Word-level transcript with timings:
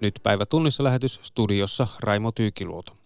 Nyt 0.00 0.14
päivä 0.22 0.46
tunnissa 0.46 0.84
lähetys 0.84 1.20
studiossa 1.22 1.86
Raimo 2.00 2.32
Tyykiluoto. 2.32 2.97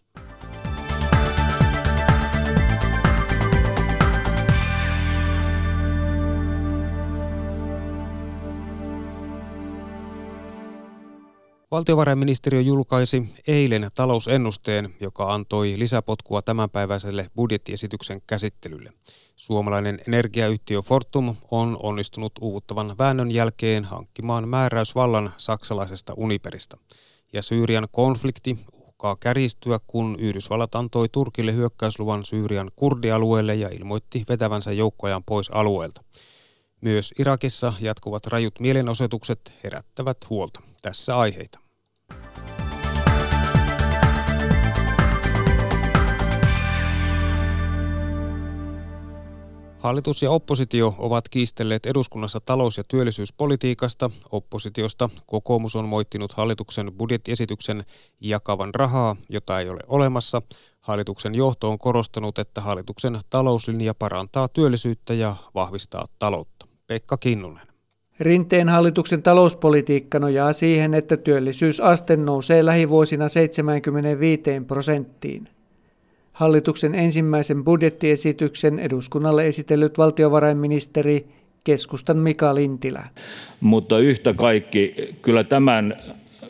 Valtiovarainministeriö 11.72 12.60
julkaisi 12.60 13.34
eilen 13.46 13.90
talousennusteen, 13.94 14.94
joka 15.00 15.34
antoi 15.34 15.74
lisäpotkua 15.76 16.42
tämänpäiväiselle 16.42 17.26
budjettiesityksen 17.36 18.22
käsittelylle. 18.26 18.92
Suomalainen 19.36 20.00
energiayhtiö 20.08 20.82
Fortum 20.82 21.36
on 21.50 21.76
onnistunut 21.82 22.32
uuvuttavan 22.40 22.94
väännön 22.98 23.30
jälkeen 23.30 23.84
hankkimaan 23.84 24.48
määräysvallan 24.48 25.32
saksalaisesta 25.36 26.14
Uniperista. 26.16 26.78
Ja 27.32 27.42
Syyrian 27.42 27.88
konflikti 27.92 28.58
uhkaa 28.72 29.16
kärjistyä, 29.16 29.78
kun 29.86 30.16
Yhdysvallat 30.18 30.74
antoi 30.74 31.08
Turkille 31.08 31.54
hyökkäysluvan 31.54 32.24
Syyrian 32.24 32.70
kurdialueelle 32.76 33.54
ja 33.54 33.68
ilmoitti 33.68 34.24
vetävänsä 34.28 34.72
joukkojaan 34.72 35.24
pois 35.24 35.50
alueelta. 35.50 36.04
Myös 36.80 37.14
Irakissa 37.18 37.72
jatkuvat 37.80 38.26
rajut 38.26 38.60
mielenosoitukset 38.60 39.52
herättävät 39.64 40.18
huolta. 40.30 40.60
Tässä 40.82 41.18
aiheita. 41.18 41.61
Hallitus 49.82 50.22
ja 50.22 50.30
oppositio 50.30 50.94
ovat 50.98 51.28
kiistelleet 51.28 51.86
eduskunnassa 51.86 52.40
talous- 52.40 52.76
ja 52.76 52.84
työllisyyspolitiikasta. 52.84 54.10
Oppositiosta 54.32 55.10
kokoomus 55.26 55.76
on 55.76 55.84
moittinut 55.84 56.32
hallituksen 56.32 56.92
budjettiesityksen 56.92 57.84
jakavan 58.20 58.74
rahaa, 58.74 59.16
jota 59.28 59.60
ei 59.60 59.68
ole 59.68 59.80
olemassa. 59.88 60.42
Hallituksen 60.80 61.34
johto 61.34 61.70
on 61.70 61.78
korostanut, 61.78 62.38
että 62.38 62.60
hallituksen 62.60 63.18
talouslinja 63.30 63.94
parantaa 63.94 64.48
työllisyyttä 64.48 65.14
ja 65.14 65.36
vahvistaa 65.54 66.06
taloutta. 66.18 66.66
Pekka 66.86 67.16
Kinnunen. 67.16 67.66
Rinteen 68.20 68.68
hallituksen 68.68 69.22
talouspolitiikka 69.22 70.18
nojaa 70.18 70.52
siihen, 70.52 70.94
että 70.94 71.16
työllisyysaste 71.16 72.16
nousee 72.16 72.66
lähivuosina 72.66 73.28
75 73.28 74.42
prosenttiin. 74.66 75.48
Hallituksen 76.32 76.94
ensimmäisen 76.94 77.64
budjettiesityksen 77.64 78.78
eduskunnalle 78.78 79.46
esitellyt 79.46 79.98
valtiovarainministeri 79.98 81.26
keskustan 81.64 82.18
Mika 82.18 82.54
Lintilä. 82.54 83.02
Mutta 83.60 83.98
yhtä 83.98 84.34
kaikki, 84.34 84.94
kyllä 85.22 85.44
tämän 85.44 85.96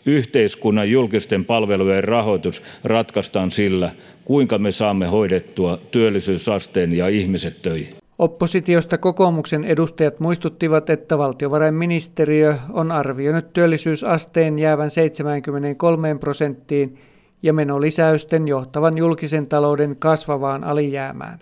yhteiskunnan 0.06 0.90
julkisten 0.90 1.44
palvelujen 1.44 2.04
rahoitus 2.04 2.62
ratkaistaan 2.84 3.50
sillä, 3.50 3.94
kuinka 4.24 4.58
me 4.58 4.70
saamme 4.70 5.06
hoidettua 5.06 5.78
työllisyysasteen 5.90 6.92
ja 6.92 7.08
ihmiset 7.08 7.62
töihin. 7.62 7.94
Oppositiosta 8.18 8.98
kokoomuksen 8.98 9.64
edustajat 9.64 10.20
muistuttivat, 10.20 10.90
että 10.90 11.18
valtiovarainministeriö 11.18 12.54
on 12.72 12.92
arvioinut 12.92 13.52
työllisyysasteen 13.52 14.58
jäävän 14.58 14.90
73 14.90 16.16
prosenttiin 16.20 16.98
ja 17.42 17.52
menolisäysten 17.52 18.48
johtavan 18.48 18.98
julkisen 18.98 19.48
talouden 19.48 19.96
kasvavaan 19.96 20.64
alijäämään. 20.64 21.38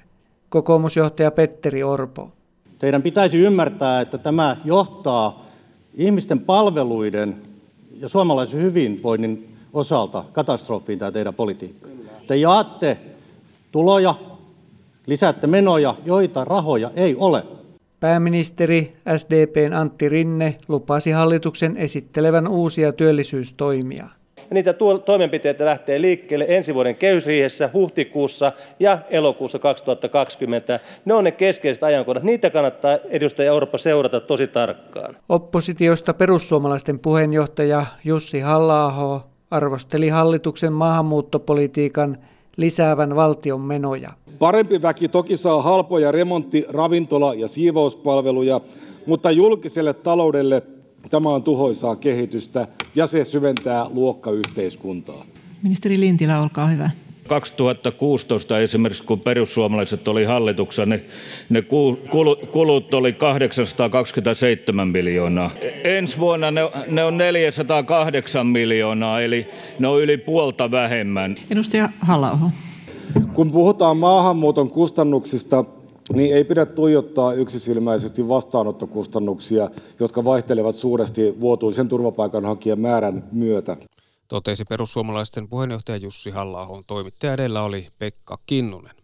Kokoomusjohtaja 0.48 1.30
Petteri 1.30 1.82
Orpo. 1.82 2.32
Teidän 2.78 3.02
pitäisi 3.02 3.38
ymmärtää, 3.38 4.00
että 4.00 4.18
tämä 4.18 4.56
johtaa 4.64 5.46
ihmisten 5.94 6.38
palveluiden 6.40 7.36
ja 8.00 8.08
suomalaisen 8.08 8.62
hyvinvoinnin 8.62 9.56
osalta 9.72 10.24
katastrofiin 10.32 10.98
tämä 10.98 11.12
teidän 11.12 11.34
politiikka. 11.34 11.88
Te 12.26 12.36
jaatte 12.36 12.98
tuloja, 13.72 14.14
lisäätte 15.06 15.46
menoja, 15.46 15.94
joita 16.04 16.44
rahoja 16.44 16.90
ei 16.96 17.16
ole. 17.16 17.44
Pääministeri 18.00 18.96
SDPn 19.16 19.72
Antti 19.72 20.08
Rinne 20.08 20.58
lupasi 20.68 21.10
hallituksen 21.10 21.76
esittelevän 21.76 22.48
uusia 22.48 22.92
työllisyystoimia. 22.92 24.19
Ja 24.50 24.54
niitä 24.54 24.74
toimenpiteitä 25.04 25.64
lähtee 25.64 26.00
liikkeelle 26.00 26.44
ensi 26.48 26.74
vuoden 26.74 26.96
kehysriihessä 26.96 27.70
huhtikuussa 27.72 28.52
ja 28.80 28.98
elokuussa 29.10 29.58
2020. 29.58 30.80
Ne 31.04 31.14
on 31.14 31.24
ne 31.24 31.30
keskeiset 31.30 31.82
ajankohdat. 31.82 32.22
Niitä 32.22 32.50
kannattaa 32.50 32.98
edustaja 33.08 33.48
Eurooppa 33.48 33.78
seurata 33.78 34.20
tosi 34.20 34.46
tarkkaan. 34.46 35.16
Oppositiosta 35.28 36.14
perussuomalaisten 36.14 36.98
puheenjohtaja 36.98 37.86
Jussi 38.04 38.40
halla 38.40 39.20
arvosteli 39.50 40.08
hallituksen 40.08 40.72
maahanmuuttopolitiikan 40.72 42.16
lisäävän 42.56 43.16
valtion 43.16 43.60
menoja. 43.60 44.10
Parempi 44.38 44.82
väki 44.82 45.08
toki 45.08 45.36
saa 45.36 45.62
halpoja 45.62 46.12
remontti-, 46.12 46.66
ravintola- 46.68 47.34
ja 47.34 47.48
siivouspalveluja, 47.48 48.60
mutta 49.06 49.30
julkiselle 49.30 49.94
taloudelle 49.94 50.62
Tämä 51.10 51.28
on 51.28 51.42
tuhoisaa 51.42 51.96
kehitystä 51.96 52.68
ja 52.94 53.06
se 53.06 53.24
syventää 53.24 53.86
luokkayhteiskuntaa. 53.88 55.24
Ministeri 55.62 56.00
Lintilä, 56.00 56.42
olkaa 56.42 56.66
hyvä. 56.66 56.90
2016 57.28 58.58
esimerkiksi, 58.58 59.04
kun 59.04 59.20
perussuomalaiset 59.20 60.08
oli 60.08 60.24
hallituksessa, 60.24 60.86
ne, 60.86 61.04
ne 61.48 61.62
kulut 62.52 62.94
oli 62.94 63.12
827 63.12 64.88
miljoonaa. 64.88 65.50
Ensi 65.84 66.18
vuonna 66.18 66.50
ne, 66.50 66.60
ne 66.90 67.04
on 67.04 67.18
408 67.18 68.46
miljoonaa, 68.46 69.20
eli 69.20 69.46
ne 69.78 69.88
on 69.88 70.02
yli 70.02 70.16
puolta 70.16 70.70
vähemmän. 70.70 71.36
Kun 73.34 73.50
puhutaan 73.50 73.96
maahanmuuton 73.96 74.70
kustannuksista, 74.70 75.64
niin 76.14 76.36
ei 76.36 76.44
pidä 76.44 76.66
tuijottaa 76.66 77.32
yksisilmäisesti 77.32 78.28
vastaanottokustannuksia, 78.28 79.70
jotka 80.00 80.24
vaihtelevat 80.24 80.76
suuresti 80.76 81.40
vuotuisen 81.40 81.88
turvapaikanhakijan 81.88 82.80
määrän 82.80 83.28
myötä. 83.32 83.76
Totesi 84.28 84.64
perussuomalaisten 84.64 85.48
puheenjohtaja 85.48 85.96
Jussi 85.96 86.30
halla 86.30 86.66
Toimittaja 86.86 87.32
edellä 87.32 87.62
oli 87.62 87.86
Pekka 87.98 88.38
Kinnunen. 88.46 88.94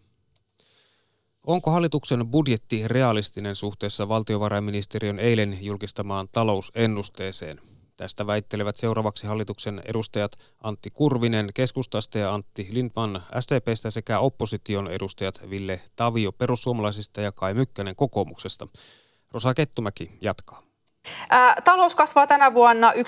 Onko 1.47 1.71
hallituksen 1.71 2.27
budjetti 2.27 2.83
realistinen 2.87 3.55
suhteessa 3.55 4.09
valtiovarainministeriön 4.09 5.19
eilen 5.19 5.57
julkistamaan 5.61 6.27
talousennusteeseen? 6.31 7.59
Tästä 7.97 8.27
väittelevät 8.27 8.77
seuraavaksi 8.77 9.27
hallituksen 9.27 9.81
edustajat 9.85 10.31
Antti 10.63 10.89
Kurvinen 10.89 11.49
keskustasta 11.53 12.17
ja 12.17 12.33
Antti 12.33 12.67
Lindman 12.71 13.23
SDPstä 13.39 13.91
sekä 13.91 14.19
opposition 14.19 14.91
edustajat 14.91 15.49
Ville 15.49 15.81
Tavio 15.95 16.31
perussuomalaisista 16.31 17.21
ja 17.21 17.31
Kai 17.31 17.53
Mykkänen 17.53 17.95
kokoomuksesta. 17.95 18.67
Rosa 19.31 19.53
Kettumäki 19.53 20.11
jatkaa. 20.21 20.66
Talous 21.63 21.95
kasvaa 21.95 22.27
tänä 22.27 22.53
vuonna 22.53 22.91
1,5 22.91 22.99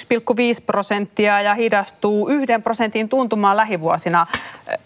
prosenttia 0.66 1.42
ja 1.42 1.54
hidastuu 1.54 2.30
yhden 2.30 2.64
prosentin 2.64 3.10
tuntumaan 3.10 3.58
lähivuosina. 3.58 4.28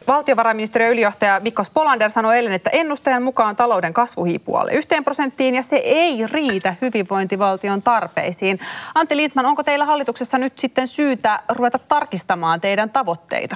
Valtiovarainministeriön 0.07 0.91
ylijohtaja 0.91 1.39
Mikko 1.39 1.63
Spolander 1.63 2.11
sanoi 2.11 2.35
eilen, 2.35 2.53
että 2.53 2.69
ennustajan 2.69 3.23
mukaan 3.23 3.55
talouden 3.55 3.93
kasvu 3.93 4.23
hiipuu 4.23 4.55
alle 4.55 4.71
yhteen 4.73 5.03
prosenttiin 5.03 5.55
ja 5.55 5.63
se 5.63 5.75
ei 5.75 6.27
riitä 6.27 6.75
hyvinvointivaltion 6.81 7.81
tarpeisiin. 7.81 8.59
Antti 8.95 9.17
Liitman, 9.17 9.45
onko 9.45 9.63
teillä 9.63 9.85
hallituksessa 9.85 10.37
nyt 10.37 10.59
sitten 10.59 10.87
syytä 10.87 11.39
ruveta 11.49 11.79
tarkistamaan 11.79 12.61
teidän 12.61 12.89
tavoitteita? 12.89 13.55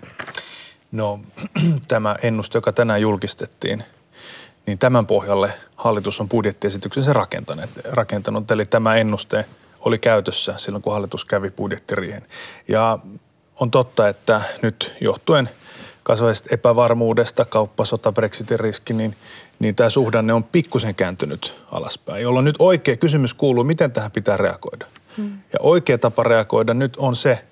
No 0.91 1.19
tämä 1.87 2.15
ennuste, 2.21 2.57
joka 2.57 2.71
tänään 2.71 3.01
julkistettiin, 3.01 3.83
niin 4.67 4.77
tämän 4.77 5.07
pohjalle 5.07 5.53
hallitus 5.75 6.21
on 6.21 6.29
budjettiesityksensä 6.29 7.13
rakentanut. 7.13 7.69
rakentanut. 7.85 8.51
Eli 8.51 8.65
tämä 8.65 8.95
ennuste 8.95 9.45
oli 9.79 9.99
käytössä 9.99 10.53
silloin, 10.57 10.81
kun 10.81 10.93
hallitus 10.93 11.25
kävi 11.25 11.51
budjettiriihen. 11.51 12.25
Ja 12.67 12.99
on 13.59 13.71
totta, 13.71 14.07
että 14.07 14.41
nyt 14.61 14.95
johtuen 15.01 15.49
kasvaisesta 16.03 16.49
epävarmuudesta, 16.51 17.45
kauppasota, 17.45 18.11
Brexitin 18.11 18.59
riski, 18.59 18.93
niin, 18.93 19.15
niin 19.59 19.75
tämä 19.75 19.89
suhdanne 19.89 20.33
on 20.33 20.43
pikkusen 20.43 20.95
kääntynyt 20.95 21.55
alaspäin, 21.71 22.23
jolloin 22.23 22.45
nyt 22.45 22.55
oikea 22.59 22.97
kysymys 22.97 23.33
kuuluu, 23.33 23.63
miten 23.63 23.91
tähän 23.91 24.11
pitää 24.11 24.37
reagoida. 24.37 24.85
Hmm. 25.17 25.39
Ja 25.53 25.59
oikea 25.59 25.97
tapa 25.97 26.23
reagoida 26.23 26.73
nyt 26.73 26.97
on 26.97 27.15
se, 27.15 27.45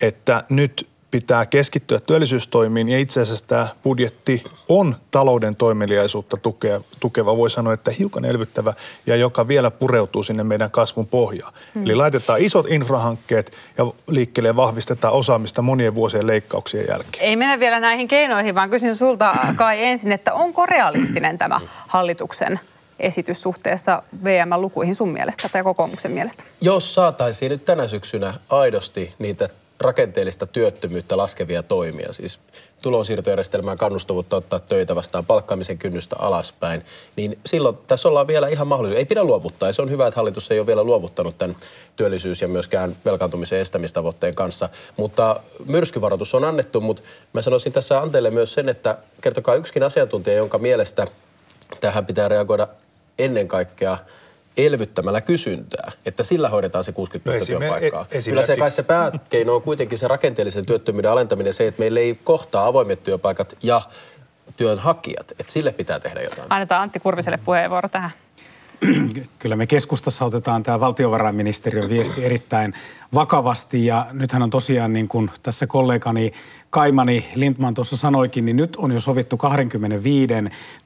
että 0.00 0.44
nyt 0.48 0.88
pitää 1.10 1.46
keskittyä 1.46 2.00
työllisyystoimiin 2.00 2.88
ja 2.88 2.98
itse 2.98 3.20
asiassa 3.20 3.46
tämä 3.48 3.68
budjetti 3.82 4.44
on 4.68 4.96
talouden 5.10 5.56
toimeliaisuutta 5.56 6.36
tukeva, 6.36 6.84
tukeva, 7.00 7.36
voi 7.36 7.50
sanoa, 7.50 7.72
että 7.72 7.90
hiukan 7.90 8.24
elvyttävä 8.24 8.72
ja 9.06 9.16
joka 9.16 9.48
vielä 9.48 9.70
pureutuu 9.70 10.22
sinne 10.22 10.44
meidän 10.44 10.70
kasvun 10.70 11.06
pohjaan. 11.06 11.52
Hmm. 11.74 11.84
Eli 11.84 11.94
laitetaan 11.94 12.40
isot 12.40 12.66
infrahankkeet 12.68 13.56
ja 13.78 13.92
liikkeelle 14.08 14.56
vahvistetaan 14.56 15.14
osaamista 15.14 15.62
monien 15.62 15.94
vuosien 15.94 16.26
leikkauksien 16.26 16.86
jälkeen. 16.88 17.24
Ei 17.24 17.36
mennä 17.36 17.60
vielä 17.60 17.80
näihin 17.80 18.08
keinoihin, 18.08 18.54
vaan 18.54 18.70
kysyn 18.70 18.96
sulta 18.96 19.34
Kai 19.56 19.84
ensin, 19.84 20.12
että 20.12 20.34
onko 20.34 20.66
realistinen 20.66 21.38
tämä 21.38 21.60
hallituksen 21.86 22.60
esitys 23.00 23.42
suhteessa 23.42 24.02
VM-lukuihin 24.24 24.94
sun 24.94 25.08
mielestä 25.08 25.48
tai 25.48 25.62
kokoomuksen 25.62 26.12
mielestä? 26.12 26.44
Jos 26.60 26.94
saataisiin 26.94 27.50
nyt 27.50 27.64
tänä 27.64 27.88
syksynä 27.88 28.34
aidosti 28.48 29.14
niitä 29.18 29.48
rakenteellista 29.80 30.46
työttömyyttä 30.46 31.16
laskevia 31.16 31.62
toimia, 31.62 32.12
siis 32.12 32.38
tulonsiirtojärjestelmään 32.82 33.78
kannustavuutta 33.78 34.36
ottaa 34.36 34.60
töitä 34.60 34.94
vastaan, 34.94 35.26
palkkaamisen 35.26 35.78
kynnystä 35.78 36.16
alaspäin, 36.18 36.84
niin 37.16 37.38
silloin 37.46 37.78
tässä 37.86 38.08
ollaan 38.08 38.26
vielä 38.26 38.48
ihan 38.48 38.66
mahdollisia. 38.66 38.98
Ei 38.98 39.04
pidä 39.04 39.24
luovuttaa 39.24 39.68
ja 39.68 39.72
se 39.72 39.82
on 39.82 39.90
hyvä, 39.90 40.06
että 40.06 40.20
hallitus 40.20 40.50
ei 40.50 40.58
ole 40.58 40.66
vielä 40.66 40.84
luovuttanut 40.84 41.38
tämän 41.38 41.56
työllisyys- 41.96 42.42
ja 42.42 42.48
myöskään 42.48 42.96
velkaantumisen 43.04 43.60
estämistavoitteen 43.60 44.34
kanssa. 44.34 44.68
Mutta 44.96 45.40
myrskyvaroitus 45.64 46.34
on 46.34 46.44
annettu, 46.44 46.80
mutta 46.80 47.02
mä 47.32 47.42
sanoisin 47.42 47.72
tässä 47.72 48.00
Anteelle 48.00 48.30
myös 48.30 48.54
sen, 48.54 48.68
että 48.68 48.98
kertokaa 49.20 49.54
yksikin 49.54 49.82
asiantuntija, 49.82 50.36
jonka 50.36 50.58
mielestä 50.58 51.06
tähän 51.80 52.06
pitää 52.06 52.28
reagoida 52.28 52.68
ennen 53.18 53.48
kaikkea– 53.48 53.98
elvyttämällä 54.56 55.20
kysyntää, 55.20 55.92
että 56.06 56.22
sillä 56.22 56.48
hoidetaan 56.48 56.84
se 56.84 56.92
60 56.92 57.30
000 57.30 57.40
no 57.40 57.46
työpaikkaa. 57.46 58.06
E- 58.10 58.22
Kyllä 58.22 58.42
se 58.42 58.56
kai 58.56 58.70
se 58.70 58.82
pääkeino 58.82 59.54
on 59.54 59.62
kuitenkin 59.62 59.98
se 59.98 60.08
rakenteellisen 60.08 60.66
työttömyyden 60.66 61.10
alentaminen, 61.10 61.54
se, 61.54 61.66
että 61.66 61.78
meillä 61.78 62.00
ei 62.00 62.18
kohtaa 62.24 62.66
avoimet 62.66 63.02
työpaikat 63.02 63.56
ja 63.62 63.82
työnhakijat, 64.56 65.30
että 65.30 65.52
sille 65.52 65.72
pitää 65.72 66.00
tehdä 66.00 66.22
jotain. 66.22 66.46
Annetaan 66.50 66.82
Antti 66.82 67.00
Kurviselle 67.00 67.38
puheenvuoro 67.44 67.88
tähän. 67.88 68.10
Kyllä 69.38 69.56
me 69.56 69.66
keskustassa 69.66 70.24
otetaan 70.24 70.62
tämä 70.62 70.80
valtiovarainministeriön 70.80 71.88
viesti 71.88 72.24
erittäin 72.24 72.74
vakavasti 73.14 73.86
ja 73.86 74.06
nythän 74.12 74.42
on 74.42 74.50
tosiaan 74.50 74.92
niin 74.92 75.08
kuin 75.08 75.30
tässä 75.42 75.66
kollegani 75.66 76.32
Kaimani 76.76 77.26
Lindman 77.34 77.74
tuossa 77.74 77.96
sanoikin, 77.96 78.44
niin 78.44 78.56
nyt 78.56 78.76
on 78.76 78.92
jo 78.92 79.00
sovittu 79.00 79.36
25 79.36 80.32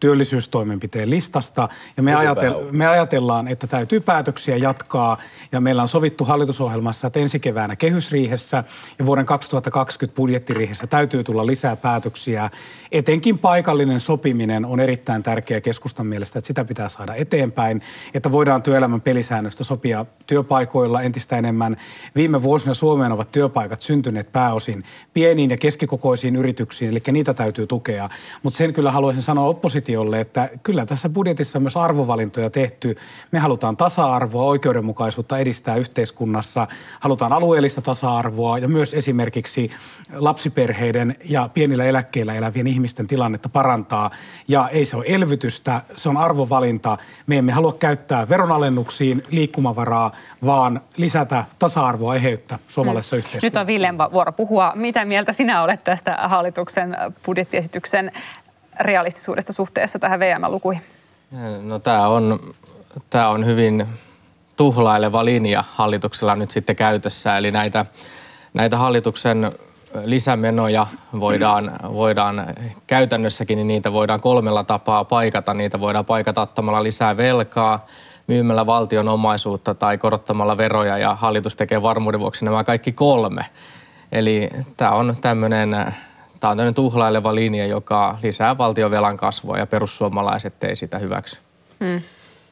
työllisyystoimenpiteen 0.00 1.10
listasta. 1.10 1.68
Ja 1.96 2.02
me, 2.02 2.14
ajatel, 2.14 2.54
me 2.70 2.86
ajatellaan, 2.86 3.48
että 3.48 3.66
täytyy 3.66 4.00
päätöksiä 4.00 4.56
jatkaa. 4.56 5.18
Ja 5.52 5.60
meillä 5.60 5.82
on 5.82 5.88
sovittu 5.88 6.24
hallitusohjelmassa, 6.24 7.06
että 7.06 7.20
ensi 7.20 7.40
keväänä 7.40 7.76
kehysriihessä 7.76 8.64
ja 8.98 9.06
vuoden 9.06 9.26
2020 9.26 10.16
budjettiriihessä 10.16 10.86
täytyy 10.86 11.24
tulla 11.24 11.46
lisää 11.46 11.76
päätöksiä. 11.76 12.50
Etenkin 12.92 13.38
paikallinen 13.38 14.00
sopiminen 14.00 14.64
on 14.64 14.80
erittäin 14.80 15.22
tärkeä 15.22 15.60
keskustan 15.60 16.06
mielestä, 16.06 16.38
että 16.38 16.46
sitä 16.46 16.64
pitää 16.64 16.88
saada 16.88 17.14
eteenpäin, 17.14 17.82
että 18.14 18.32
voidaan 18.32 18.62
työelämän 18.62 19.00
pelisäännöstä 19.00 19.64
sopia 19.64 20.06
työpaikoilla 20.30 21.02
entistä 21.02 21.36
enemmän. 21.36 21.76
Viime 22.14 22.42
vuosina 22.42 22.74
Suomeen 22.74 23.12
ovat 23.12 23.32
työpaikat 23.32 23.80
syntyneet 23.80 24.32
pääosin 24.32 24.84
pieniin 25.14 25.50
ja 25.50 25.56
keskikokoisiin 25.56 26.36
yrityksiin, 26.36 26.90
eli 26.90 27.02
niitä 27.12 27.34
täytyy 27.34 27.66
tukea. 27.66 28.10
Mutta 28.42 28.56
sen 28.56 28.72
kyllä 28.72 28.92
haluaisin 28.92 29.22
sanoa 29.22 29.46
oppositiolle, 29.46 30.20
että 30.20 30.48
kyllä 30.62 30.86
tässä 30.86 31.08
budjetissa 31.08 31.58
on 31.58 31.62
myös 31.62 31.76
arvovalintoja 31.76 32.50
tehty. 32.50 32.96
Me 33.32 33.38
halutaan 33.38 33.76
tasa-arvoa, 33.76 34.44
oikeudenmukaisuutta 34.44 35.38
edistää 35.38 35.76
yhteiskunnassa, 35.76 36.66
halutaan 37.00 37.32
alueellista 37.32 37.82
tasa-arvoa 37.82 38.58
ja 38.58 38.68
myös 38.68 38.94
esimerkiksi 38.94 39.70
lapsiperheiden 40.14 41.16
ja 41.24 41.48
pienillä 41.54 41.84
eläkkeillä 41.84 42.34
elävien 42.34 42.66
ihmisten 42.66 43.06
tilannetta 43.06 43.48
parantaa. 43.48 44.10
Ja 44.48 44.68
ei 44.68 44.84
se 44.84 44.96
ole 44.96 45.04
elvytystä, 45.08 45.82
se 45.96 46.08
on 46.08 46.16
arvovalinta. 46.16 46.98
Me 47.26 47.38
emme 47.38 47.52
halua 47.52 47.72
käyttää 47.72 48.28
veronalennuksiin 48.28 49.22
liikkumavaraa, 49.30 50.12
vaan 50.44 50.80
lisätä 50.96 51.44
tasa-arvoa 51.58 52.14
eheyttä 52.14 52.58
suomalaisessa 52.68 53.16
hmm. 53.16 53.18
yhteiskunnassa. 53.18 53.46
Nyt 53.46 53.56
on 53.56 53.66
Villen 53.66 53.98
vuoro 53.98 54.32
puhua. 54.32 54.72
Mitä 54.74 55.04
mieltä 55.04 55.32
sinä 55.32 55.62
olet 55.62 55.84
tästä 55.84 56.18
hallituksen 56.22 56.96
budjettiesityksen 57.26 58.12
realistisuudesta 58.80 59.52
suhteessa 59.52 59.98
tähän 59.98 60.20
VM-lukuihin? 60.20 60.82
No 61.62 61.78
tämä 61.78 62.08
on, 62.08 62.54
tämä 63.10 63.28
on 63.28 63.46
hyvin 63.46 63.86
tuhlaileva 64.56 65.24
linja 65.24 65.64
hallituksella 65.72 66.36
nyt 66.36 66.50
sitten 66.50 66.76
käytössä. 66.76 67.36
Eli 67.36 67.50
näitä, 67.50 67.86
näitä 68.54 68.76
hallituksen 68.76 69.52
lisämenoja 70.04 70.86
voidaan, 71.20 71.72
voidaan 71.92 72.46
käytännössäkin, 72.86 73.56
niin 73.56 73.68
niitä 73.68 73.92
voidaan 73.92 74.20
kolmella 74.20 74.64
tapaa 74.64 75.04
paikata. 75.04 75.54
Niitä 75.54 75.80
voidaan 75.80 76.04
paikata 76.04 76.42
ottamalla 76.42 76.82
lisää 76.82 77.16
velkaa, 77.16 77.86
myymällä 78.30 78.66
valtion 78.66 79.08
omaisuutta 79.08 79.74
tai 79.74 79.98
korottamalla 79.98 80.56
veroja 80.56 80.98
ja 80.98 81.14
hallitus 81.14 81.56
tekee 81.56 81.82
varmuuden 81.82 82.20
vuoksi 82.20 82.44
nämä 82.44 82.64
kaikki 82.64 82.92
kolme. 82.92 83.46
Eli 84.12 84.50
tämä 84.76 84.90
on 84.90 85.16
tämmöinen 85.20 85.76
Tämä 86.40 86.50
on 86.50 86.56
tämmöinen 86.56 86.74
tuhlaileva 86.74 87.34
linja, 87.34 87.66
joka 87.66 88.18
lisää 88.22 88.58
valtiovelan 88.58 89.16
kasvua 89.16 89.58
ja 89.58 89.66
perussuomalaiset 89.66 90.64
ei 90.64 90.76
sitä 90.76 90.98
hyväksy. 90.98 91.38
Hmm. 91.84 92.00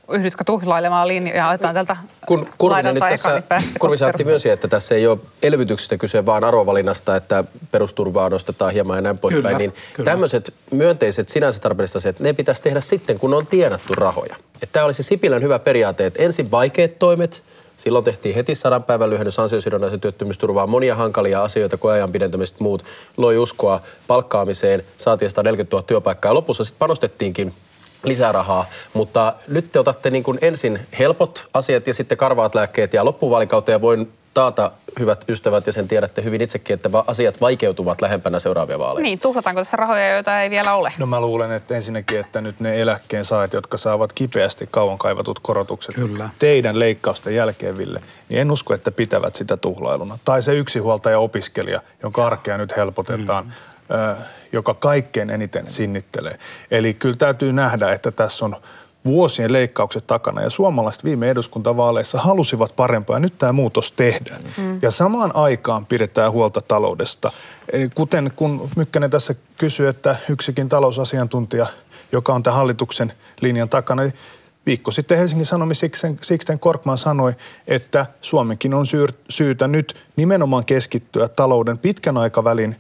Yhdytkö 0.09 0.45
tuhlailemaan 0.45 1.09
linjaa? 1.09 1.49
Otetaan 1.49 1.75
tältä 1.75 1.97
Kun 2.27 2.49
Kurvinen 2.59 2.95
nyt 2.95 3.05
tässä, 3.09 3.43
Kurvinen 3.79 4.09
otti 4.09 4.25
myös 4.25 4.47
että 4.47 4.69
tässä 4.69 4.95
ei 4.95 5.07
ole 5.07 5.19
elvytyksestä 5.43 5.97
kyse, 5.97 6.27
vaan 6.27 6.45
arvovalinnasta, 6.45 7.17
että 7.17 7.45
perusturvaa 7.71 8.31
nostetaan 8.31 8.73
hieman 8.73 8.97
ja 8.97 9.01
näin 9.01 9.19
poispäin. 9.19 9.59
Niin 9.59 9.75
kyllä. 9.93 10.11
tämmöiset 10.11 10.55
myönteiset 10.71 11.29
sinänsä 11.29 11.61
tarpeelliset 11.61 11.97
asiat, 11.97 12.21
ne 12.21 12.33
pitäisi 12.33 12.63
tehdä 12.63 12.81
sitten, 12.81 13.19
kun 13.19 13.35
on 13.35 13.47
tienattu 13.47 13.95
rahoja. 13.95 14.37
Että 14.55 14.73
tämä 14.73 14.87
olisi 14.87 15.03
Sipilän 15.03 15.43
hyvä 15.43 15.59
periaate, 15.59 16.07
että 16.07 16.23
ensin 16.23 16.51
vaikeat 16.51 16.99
toimet– 16.99 17.43
Silloin 17.79 18.05
tehtiin 18.05 18.35
heti 18.35 18.55
sadan 18.55 18.83
päivän 18.83 19.11
lyhennys 19.11 19.39
ansiosidonnaisen 19.39 20.01
työttömyysturvaa, 20.01 20.67
monia 20.67 20.95
hankalia 20.95 21.43
asioita, 21.43 21.77
koeajan 21.77 22.13
pidentämiset 22.13 22.61
muut, 22.61 22.85
loi 23.17 23.39
uskoa 23.39 23.81
palkkaamiseen, 24.07 24.85
saatiin 24.97 25.31
140 25.31 25.77
000 25.77 25.87
työpaikkaa. 25.87 26.35
Lopussa 26.35 26.65
sitten 26.65 26.79
panostettiinkin 26.79 27.55
lisärahaa, 28.05 28.67
mutta 28.95 29.35
nyt 29.49 29.73
te 29.73 29.79
otatte 29.79 30.11
niin 30.11 30.23
kuin 30.23 30.39
ensin 30.43 30.81
helpot 30.99 31.49
asiat 31.55 31.87
ja 31.87 31.95
sitten 31.95 32.19
karvaat 32.19 32.55
lääkkeet 32.55 32.93
ja 32.95 33.05
loppuvaalikauteen 33.05 33.81
voin 33.81 34.13
taata, 34.35 34.71
hyvät 34.99 35.25
ystävät, 35.29 35.67
ja 35.67 35.73
sen 35.73 35.89
tiedätte 35.89 36.25
hyvin 36.25 36.41
itsekin, 36.41 36.75
että 36.75 36.91
asiat 37.07 37.41
vaikeutuvat 37.41 38.01
lähempänä 38.01 38.39
seuraavia 38.39 38.79
vaaleja. 38.79 39.03
Niin, 39.03 39.19
tuhlataanko 39.19 39.61
tässä 39.61 39.77
rahoja, 39.77 40.11
joita 40.15 40.43
ei 40.43 40.51
vielä 40.51 40.75
ole? 40.75 40.93
No 40.99 41.07
mä 41.07 41.21
luulen, 41.21 41.53
että 41.53 41.75
ensinnäkin, 41.75 42.21
että 42.21 42.41
nyt 42.41 42.61
ne 42.61 42.81
eläkkeen 42.81 43.25
saajat, 43.25 43.53
jotka 43.53 43.79
saavat 43.79 44.13
kipeästi 44.13 44.69
kauan 44.71 44.99
kaivatut 44.99 45.39
korotukset 45.39 45.95
Kyllä. 45.95 46.31
teidän 46.39 46.79
leikkausten 46.79 47.35
jälkeen, 47.35 47.79
Ville, 47.79 48.03
niin 48.29 48.41
en 48.41 48.51
usko, 48.51 48.75
että 48.75 48.91
pitävät 48.91 49.37
sitä 49.37 49.57
tuhlailuna. 49.57 50.19
Tai 50.25 50.43
se 50.43 50.55
yksinhuoltaja 50.55 51.19
opiskelija, 51.19 51.81
jonka 52.03 52.27
arkea 52.27 52.59
nyt 52.59 52.77
helpotetaan. 52.77 53.45
Mm 53.45 53.53
joka 54.53 54.75
kaikkein 54.75 55.31
eniten 55.31 55.71
sinnittelee. 55.71 56.39
Eli 56.71 56.95
kyllä 56.95 57.17
täytyy 57.17 57.53
nähdä, 57.53 57.93
että 57.93 58.11
tässä 58.11 58.45
on 58.45 58.57
vuosien 59.05 59.53
leikkaukset 59.53 60.07
takana 60.07 60.43
ja 60.43 60.51
suomalaiset 60.51 61.05
viime 61.05 61.31
eduskuntavaaleissa 61.31 62.19
halusivat 62.19 62.77
parempaa 62.77 63.17
ja 63.17 63.21
nyt 63.21 63.39
tämä 63.39 63.53
muutos 63.53 63.93
tehdään. 63.93 64.43
Mm. 64.57 64.79
Ja 64.83 64.91
samaan 64.91 65.37
aikaan 65.37 65.87
pidetään 65.87 66.33
huolta 66.33 66.61
taloudesta. 66.61 67.31
Kuten 67.95 68.33
kun 68.37 68.71
Mykkänen 68.77 69.11
tässä 69.11 69.35
kysyi, 69.57 69.87
että 69.87 70.17
yksikin 70.29 70.69
talousasiantuntija, 70.69 71.67
joka 72.13 72.35
on 72.35 72.43
tämän 72.43 72.57
hallituksen 72.57 73.13
linjan 73.41 73.69
takana, 73.69 74.03
niin 74.03 74.15
Viikko 74.67 74.91
sitten 74.91 75.19
Helsingin 75.19 75.47
Sanomissa 75.47 75.87
Sixten 76.23 76.59
Korkman 76.59 76.99
sanoi, 76.99 77.35
että 77.67 78.07
Suomenkin 78.21 78.75
on 78.75 78.87
syytä 79.29 79.69
nyt 79.69 79.97
nimenomaan 80.17 80.65
keskittyä 80.65 81.29
talouden 81.29 81.79
pitkän 81.79 82.17
aikavälin 82.17 82.77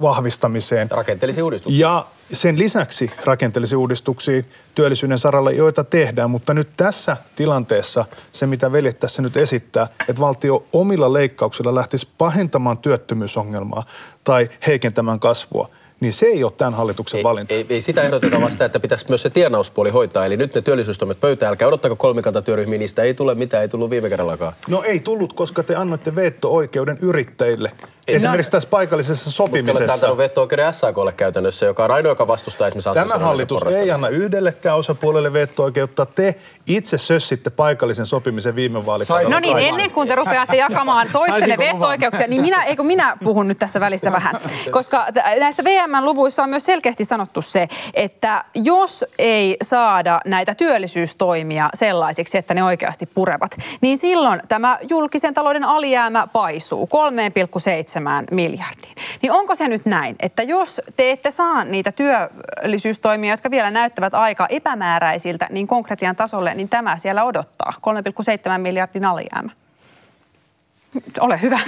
vahvistamiseen. 0.00 0.90
Rakenteellisiin 0.90 1.44
uudistuksiin. 1.44 1.80
Ja 1.80 2.06
sen 2.32 2.58
lisäksi 2.58 3.10
rakenteellisiin 3.24 3.78
uudistuksiin 3.78 4.44
työllisyyden 4.74 5.18
saralla, 5.18 5.50
joita 5.50 5.84
tehdään. 5.84 6.30
Mutta 6.30 6.54
nyt 6.54 6.68
tässä 6.76 7.16
tilanteessa 7.36 8.04
se, 8.32 8.46
mitä 8.46 8.72
veljet 8.72 9.00
tässä 9.00 9.22
nyt 9.22 9.36
esittää, 9.36 9.88
että 10.08 10.20
valtio 10.20 10.64
omilla 10.72 11.12
leikkauksilla 11.12 11.74
lähtisi 11.74 12.08
pahentamaan 12.18 12.78
työttömyysongelmaa 12.78 13.84
tai 14.24 14.50
heikentämään 14.66 15.20
kasvua, 15.20 15.70
niin 16.00 16.12
se 16.12 16.26
ei 16.26 16.44
ole 16.44 16.52
tämän 16.56 16.74
hallituksen 16.74 17.18
ei, 17.18 17.24
valinta. 17.24 17.54
Ei, 17.54 17.66
ei 17.70 17.80
sitä 17.80 18.02
ehdoteta 18.02 18.40
vasta, 18.40 18.64
että 18.64 18.80
pitäisi 18.80 19.06
myös 19.08 19.22
se 19.22 19.30
tienauspuoli 19.30 19.90
hoitaa. 19.90 20.26
Eli 20.26 20.36
nyt 20.36 20.54
ne 20.54 20.62
työllisyystoimet 20.62 21.20
pöytään. 21.20 21.50
Älkää 21.50 21.68
odottako 21.68 21.96
kolmikantatyöryhmiä, 21.96 22.78
niistä 22.78 23.02
ei 23.02 23.14
tule 23.14 23.34
mitään, 23.34 23.62
ei 23.62 23.68
tullut 23.68 23.90
viime 23.90 24.08
kerrallakaan. 24.08 24.52
No 24.68 24.82
ei 24.82 25.00
tullut, 25.00 25.32
koska 25.32 25.62
te 25.62 25.76
annoitte 25.76 26.14
veto-oikeuden 26.14 26.98
yrittäjille. 27.02 27.72
Esimerkiksi 28.08 28.50
tässä 28.50 28.68
paikallisessa 28.68 29.30
sopimisessa. 29.30 29.80
Mutta 29.80 29.92
antanut 29.92 30.18
veto-oikeuden 30.18 30.74
SAKlle 30.74 31.12
käytännössä, 31.12 31.66
joka 31.66 31.84
on 31.84 31.90
ainoa, 31.90 32.10
joka 32.12 32.26
vastustaa 32.26 32.66
esimerkiksi 32.68 32.90
Tämä 32.94 33.24
hallitus 33.24 33.62
ei 33.62 33.90
anna 33.90 34.08
yhdellekään 34.08 34.76
osapuolelle 34.76 35.32
veto-oikeutta. 35.32 36.06
Te 36.06 36.34
itse 36.66 36.98
sössitte 36.98 37.50
paikallisen 37.50 38.06
sopimisen 38.06 38.54
viime 38.54 38.86
vaalikaudella. 38.86 39.30
No 39.30 39.40
niin, 39.40 39.58
ennen 39.58 39.90
kuin 39.90 40.08
te 40.08 40.14
rupeatte 40.14 40.56
jakamaan 40.56 41.08
toistenne 41.12 41.58
veto-oikeuksia, 41.58 42.26
niin 42.26 42.42
minä, 42.42 42.62
eikö 42.62 42.82
minä 42.82 43.16
puhun 43.24 43.48
nyt 43.48 43.58
tässä 43.58 43.80
välissä 43.80 44.12
vähän. 44.12 44.40
Koska 44.70 45.06
näissä 45.40 45.64
VM-luvuissa 45.88 46.42
on 46.42 46.50
myös 46.50 46.66
selkeästi 46.66 47.04
sanottu 47.04 47.42
se, 47.42 47.68
että 47.94 48.44
jos 48.54 49.04
ei 49.18 49.56
saada 49.62 50.20
näitä 50.24 50.54
työllisyystoimia 50.54 51.70
sellaisiksi, 51.74 52.38
että 52.38 52.54
ne 52.54 52.64
oikeasti 52.64 53.06
purevat, 53.06 53.56
niin 53.80 53.98
silloin 53.98 54.40
tämä 54.48 54.78
julkisen 54.88 55.34
talouden 55.34 55.64
alijäämä 55.64 56.26
paisuu 56.26 56.88
3,7 58.28 58.34
miljardiin. 58.34 58.94
Niin 59.22 59.32
onko 59.32 59.54
se 59.54 59.68
nyt 59.68 59.86
näin, 59.86 60.16
että 60.20 60.42
jos 60.42 60.80
te 60.96 61.10
ette 61.10 61.30
saa 61.30 61.64
niitä 61.64 61.92
työllisyystoimia, 61.92 63.32
jotka 63.32 63.50
vielä 63.50 63.70
näyttävät 63.70 64.14
aika 64.14 64.46
epämääräisiltä, 64.46 65.46
niin 65.50 65.66
konkretian 65.66 66.16
tasolle, 66.16 66.54
niin 66.54 66.68
tämä 66.68 66.96
siellä 66.96 67.24
odottaa, 67.24 67.72
3,7 68.52 68.58
miljardin 68.58 69.04
alijäämä? 69.04 69.50
Ole 71.20 71.42
hyvä. 71.42 71.58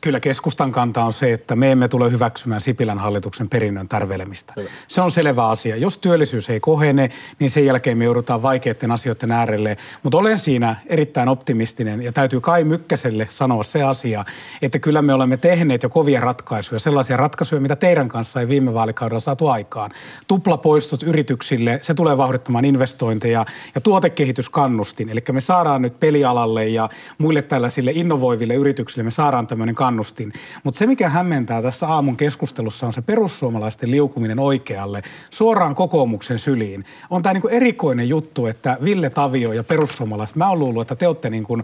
Kyllä 0.00 0.20
keskustan 0.20 0.72
kanta 0.72 1.04
on 1.04 1.12
se, 1.12 1.32
että 1.32 1.56
me 1.56 1.72
emme 1.72 1.88
tule 1.88 2.10
hyväksymään 2.10 2.60
Sipilän 2.60 2.98
hallituksen 2.98 3.48
perinnön 3.48 3.88
tärvelemistä. 3.88 4.52
Kyllä. 4.54 4.70
Se 4.88 5.00
on 5.00 5.10
selvä 5.10 5.48
asia. 5.48 5.76
Jos 5.76 5.98
työllisyys 5.98 6.50
ei 6.50 6.60
kohene, 6.60 7.10
niin 7.38 7.50
sen 7.50 7.64
jälkeen 7.64 7.98
me 7.98 8.04
joudutaan 8.04 8.42
vaikeiden 8.42 8.90
asioiden 8.90 9.32
äärelle. 9.32 9.76
Mutta 10.02 10.18
olen 10.18 10.38
siinä 10.38 10.76
erittäin 10.86 11.28
optimistinen 11.28 12.02
ja 12.02 12.12
täytyy 12.12 12.40
Kai 12.40 12.64
Mykkäselle 12.64 13.26
sanoa 13.30 13.64
se 13.64 13.82
asia, 13.82 14.24
että 14.62 14.78
kyllä 14.78 15.02
me 15.02 15.14
olemme 15.14 15.36
tehneet 15.36 15.82
jo 15.82 15.88
kovia 15.88 16.20
ratkaisuja, 16.20 16.78
sellaisia 16.78 17.16
ratkaisuja, 17.16 17.60
mitä 17.60 17.76
teidän 17.76 18.08
kanssa 18.08 18.40
ei 18.40 18.48
viime 18.48 18.74
vaalikaudella 18.74 19.20
saatu 19.20 19.46
aikaan. 19.46 19.90
Tuplapoistot 20.28 21.02
yrityksille, 21.02 21.78
se 21.82 21.94
tulee 21.94 22.16
vauhdittamaan 22.16 22.64
investointeja 22.64 23.46
ja 23.74 23.80
tuotekehityskannustin. 23.80 25.08
Eli 25.08 25.20
me 25.32 25.40
saadaan 25.40 25.82
nyt 25.82 26.00
pelialalle 26.00 26.68
ja 26.68 26.88
muille 27.18 27.42
tällaisille 27.42 27.90
innovoiville 27.94 28.54
yrityksille, 28.54 29.02
me 29.02 29.10
saadaan 29.10 29.46
tämmöinen 29.46 29.77
kannustin. 29.78 30.32
Mutta 30.64 30.78
se, 30.78 30.86
mikä 30.86 31.08
hämmentää 31.08 31.62
tässä 31.62 31.88
aamun 31.88 32.16
keskustelussa, 32.16 32.86
on 32.86 32.92
se 32.92 33.02
perussuomalaisten 33.02 33.90
liukuminen 33.90 34.38
oikealle 34.38 35.02
suoraan 35.30 35.74
kokoomuksen 35.74 36.38
syliin. 36.38 36.84
On 37.10 37.22
tämä 37.22 37.32
niinku 37.32 37.48
erikoinen 37.48 38.08
juttu, 38.08 38.46
että 38.46 38.76
Ville 38.84 39.10
Tavio 39.10 39.52
ja 39.52 39.64
perussuomalaiset, 39.64 40.36
mä 40.36 40.48
oon 40.48 40.58
luullut, 40.58 40.82
että 40.82 40.96
te 40.96 41.06
olette 41.06 41.30
niinku 41.30 41.62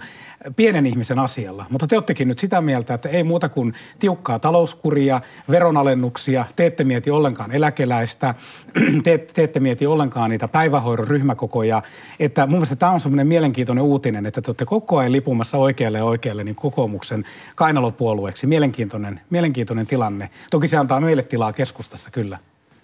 pienen 0.56 0.86
ihmisen 0.86 1.18
asialla. 1.18 1.66
Mutta 1.70 1.86
te 1.86 1.98
ottekin 1.98 2.28
nyt 2.28 2.38
sitä 2.38 2.60
mieltä, 2.60 2.94
että 2.94 3.08
ei 3.08 3.22
muuta 3.22 3.48
kuin 3.48 3.74
tiukkaa 3.98 4.38
talouskuria, 4.38 5.20
veronalennuksia, 5.50 6.44
te 6.56 6.66
ette 6.66 6.84
mieti 6.84 7.10
ollenkaan 7.10 7.52
eläkeläistä, 7.52 8.34
te, 9.04 9.18
te 9.18 9.44
ette 9.44 9.60
mieti 9.60 9.86
ollenkaan 9.86 10.30
niitä 10.30 10.48
päivähoidon 10.48 11.08
ryhmäkokoja. 11.08 11.82
Että 12.20 12.46
mun 12.46 12.54
mielestä 12.54 12.76
tämä 12.76 12.92
on 12.92 13.00
semmoinen 13.00 13.26
mielenkiintoinen 13.26 13.84
uutinen, 13.84 14.26
että 14.26 14.42
te 14.42 14.50
olette 14.50 14.64
koko 14.64 14.98
ajan 14.98 15.12
lipumassa 15.12 15.58
oikealle 15.58 15.98
ja 15.98 16.04
oikealle 16.04 16.44
niin 16.44 16.54
kokoomuksen 16.54 17.24
kainalopuolueeksi. 17.54 18.46
Mielenkiintoinen, 18.46 19.20
mielenkiintoinen 19.30 19.86
tilanne. 19.86 20.30
Toki 20.50 20.68
se 20.68 20.76
antaa 20.76 21.00
meille 21.00 21.22
tilaa 21.22 21.52
keskustassa 21.52 22.10
kyllä. 22.10 22.38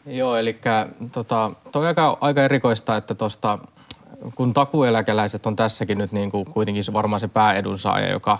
Joo, 0.07 0.37
eli 0.37 0.57
tota, 1.13 1.51
toi 1.73 1.87
aika, 1.87 2.19
aika 2.21 2.43
erikoista, 2.43 2.97
että 2.97 3.15
tuosta 3.15 3.59
kun 4.35 4.53
takueläkeläiset 4.53 5.47
on 5.47 5.57
tässäkin 5.57 5.99
nyt 5.99 6.13
niin 6.13 6.31
kuin 6.31 6.45
kuitenkin 6.45 6.85
varmaan 6.93 7.21
se 7.21 7.29
pääedunsaaja, 7.29 8.11
joka 8.11 8.39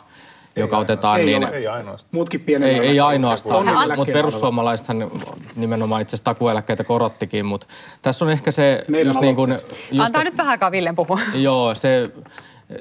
ei 0.57 0.63
joka 0.63 0.79
otetaan, 0.79 1.21
ei 1.21 1.27
niin... 1.27 1.45
Ole. 1.45 1.57
Ei 1.57 1.67
ainoastaan. 1.67 2.09
Muutkin 2.13 2.41
pienemmät. 2.41 2.83
Ei, 2.83 2.89
ei 2.89 3.01
ainoastaan, 3.01 3.67
mutta 3.97 4.13
perussuomalaisethan 4.13 5.11
nimenomaan 5.57 6.03
itse 6.03 6.11
asiassa 6.11 6.25
takueläkkeitä 6.25 6.85
korottikin, 6.85 7.47
mutta 7.47 7.67
tässä 8.03 8.25
on 8.25 8.31
ehkä 8.31 8.51
se... 8.51 8.85
Meidän 8.89 9.07
just 9.07 9.21
niin 9.21 9.37
kuin, 9.37 9.51
just, 9.53 9.85
Antaa 9.99 10.25
nyt 10.25 10.39
vähän 10.39 10.51
aikaa 10.51 10.71
Villen 10.71 10.95
puhua. 10.95 11.19
Joo, 11.35 11.75
se... 11.75 12.11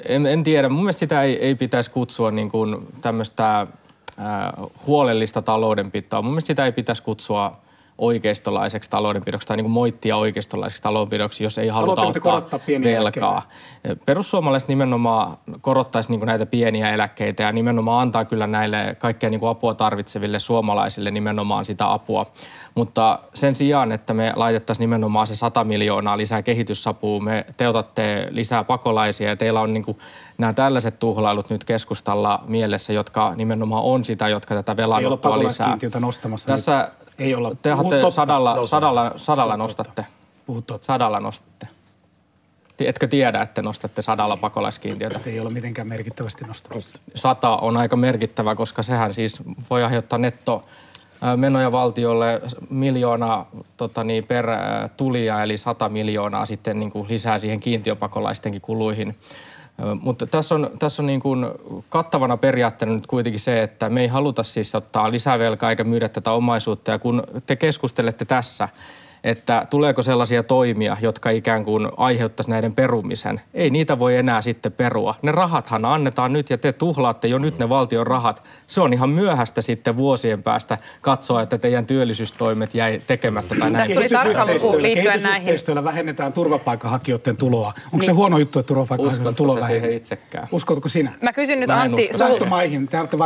En, 0.05 0.25
en 0.25 0.43
tiedä. 0.43 0.69
Mun 0.69 0.83
mielestä 0.83 0.99
sitä 0.99 1.23
ei, 1.23 1.45
ei 1.45 1.55
pitäisi 1.55 1.91
kutsua 1.91 2.31
niin 2.31 2.51
kuin 2.51 2.87
tämmöistä 3.01 3.59
äh, 3.61 3.67
huolellista 4.87 5.41
taloudenpitoa. 5.41 6.21
Mun 6.21 6.31
mielestä 6.31 6.47
sitä 6.47 6.65
ei 6.65 6.71
pitäisi 6.71 7.03
kutsua 7.03 7.59
oikeistolaiseksi 7.99 8.89
taloudenpidoksi 8.89 9.47
tai 9.47 9.57
niin 9.57 9.63
kuin 9.63 9.71
moittia 9.71 10.17
oikeistolaiseksi 10.17 10.81
taloudenpidoksi, 10.81 11.43
jos 11.43 11.57
ei 11.57 11.67
haluta 11.67 12.01
ottaa 12.01 12.59
velkaa. 12.83 13.01
Eläkkeitä? 13.01 13.41
Perussuomalaiset 14.05 14.69
nimenomaan 14.69 15.37
korottaisi 15.61 16.09
niin 16.09 16.19
kuin 16.19 16.27
näitä 16.27 16.45
pieniä 16.45 16.91
eläkkeitä 16.91 17.43
ja 17.43 17.51
nimenomaan 17.51 18.01
antaa 18.01 18.25
kyllä 18.25 18.47
näille 18.47 18.95
kaikkea 18.99 19.29
niin 19.29 19.39
kuin 19.39 19.49
apua 19.49 19.73
tarvitseville 19.73 20.39
suomalaisille 20.39 21.11
nimenomaan 21.11 21.65
sitä 21.65 21.93
apua. 21.93 22.25
Mutta 22.75 23.19
sen 23.33 23.55
sijaan, 23.55 23.91
että 23.91 24.13
me 24.13 24.33
laitettaisiin 24.35 24.83
nimenomaan 24.83 25.27
se 25.27 25.35
100 25.35 25.63
miljoonaa 25.63 26.17
lisää 26.17 26.41
kehitysapua, 26.41 27.19
me 27.19 27.45
te 27.57 27.67
otatte 27.67 28.27
lisää 28.31 28.63
pakolaisia 28.63 29.29
ja 29.29 29.35
teillä 29.35 29.61
on 29.61 29.73
niin 29.73 29.83
kuin 29.83 29.97
nämä 30.37 30.53
tällaiset 30.53 30.99
tuhlailut 30.99 31.49
nyt 31.49 31.63
keskustalla 31.63 32.43
mielessä, 32.47 32.93
jotka 32.93 33.35
nimenomaan 33.35 33.83
on 33.83 34.05
sitä, 34.05 34.27
jotka 34.29 34.55
tätä 34.55 34.77
velanottoa 34.77 35.39
lisää. 35.39 35.77
nostamassa 35.99 36.47
Tässä 36.47 36.91
ei 37.19 37.35
olla. 37.35 37.55
Te 37.61 37.71
haluatte 37.71 38.11
sadalla, 38.11 38.65
sadalla, 38.65 39.11
sadalla 39.15 39.57
nostatte. 39.57 40.05
Sadalla 40.81 41.19
nostatte. 41.19 41.67
Etkö 42.79 43.07
tiedä, 43.07 43.41
että 43.41 43.61
nostatte 43.61 44.01
sadalla 44.01 44.37
pakolaiskiintiötä? 44.37 45.19
Ei 45.25 45.39
ole 45.39 45.49
mitenkään 45.49 45.87
merkittävästi 45.87 46.45
nostamassa. 46.45 47.01
Sata 47.15 47.49
on 47.49 47.77
aika 47.77 47.95
merkittävä, 47.95 48.55
koska 48.55 48.83
sehän 48.83 49.13
siis 49.13 49.41
voi 49.69 49.83
aiheuttaa 49.83 50.19
netto 50.19 50.63
menoja 51.35 51.71
valtiolle 51.71 52.41
miljoona 52.69 53.45
tota 53.77 54.03
niin, 54.03 54.23
per 54.25 54.47
tulija, 54.97 55.43
eli 55.43 55.57
100 55.57 55.89
miljoonaa 55.89 56.45
sitten 56.45 56.79
niin 56.79 56.91
kuin 56.91 57.07
lisää 57.09 57.39
siihen 57.39 57.59
kiintiöpakolaistenkin 57.59 58.61
kuluihin. 58.61 59.15
Mutta 60.01 60.27
tässä 60.27 60.55
on, 60.55 60.71
tässä 60.79 61.01
on 61.01 61.05
niin 61.07 61.19
kuin 61.19 61.45
kattavana 61.89 62.37
periaatteena 62.37 62.95
nyt 62.95 63.07
kuitenkin 63.07 63.39
se, 63.39 63.63
että 63.63 63.89
me 63.89 64.01
ei 64.01 64.07
haluta 64.07 64.43
siis 64.43 64.75
ottaa 64.75 65.11
lisävelkaa 65.11 65.69
eikä 65.69 65.83
myydä 65.83 66.09
tätä 66.09 66.31
omaisuutta. 66.31 66.91
Ja 66.91 66.99
kun 66.99 67.23
te 67.45 67.55
keskustelette 67.55 68.25
tässä, 68.25 68.69
että 69.23 69.67
tuleeko 69.69 70.03
sellaisia 70.03 70.43
toimia, 70.43 70.97
jotka 71.01 71.29
ikään 71.29 71.65
kuin 71.65 71.87
aiheuttaisi 71.97 72.49
näiden 72.49 72.73
perumisen. 72.73 73.41
Ei 73.53 73.69
niitä 73.69 73.99
voi 73.99 74.15
enää 74.15 74.41
sitten 74.41 74.71
perua. 74.71 75.15
Ne 75.21 75.31
rahathan 75.31 75.85
annetaan 75.85 76.33
nyt 76.33 76.49
ja 76.49 76.57
te 76.57 76.73
tuhlaatte 76.73 77.27
jo 77.27 77.37
nyt 77.37 77.59
ne 77.59 77.69
valtion 77.69 78.07
rahat. 78.07 78.43
Se 78.67 78.81
on 78.81 78.93
ihan 78.93 79.09
myöhäistä 79.09 79.61
sitten 79.61 79.97
vuosien 79.97 80.43
päästä 80.43 80.77
katsoa, 81.01 81.41
että 81.41 81.57
teidän 81.57 81.85
työllisyystoimet 81.85 82.75
jäi 82.75 83.01
tekemättä 83.07 83.55
tai 83.59 83.71
näin. 83.71 83.87
Tästä 83.87 83.93
tuli 83.93 84.09
tarkka 84.09 84.53
luku 84.53 84.81
liittyen 84.81 85.23
näihin. 85.23 85.55
vähennetään 85.83 86.33
turvapaikanhakijoiden 86.33 87.37
tuloa. 87.37 87.67
Onko 87.67 87.97
niin. 87.97 88.05
se 88.05 88.11
huono 88.11 88.37
juttu, 88.37 88.59
että 88.59 88.67
turvapaikanhakijoiden 88.67 89.35
tulo 89.35 89.55
vähenee? 89.55 89.79
siihen 89.79 89.93
itsekään? 89.93 90.47
Uskotko 90.51 90.89
sinä? 90.89 91.13
Mä 91.21 91.33
kysyn 91.33 91.59
nyt 91.59 91.69
Antti... 91.69 92.09
Lähtömaihin, 92.17 92.87
te 92.87 92.99
olette 92.99 93.17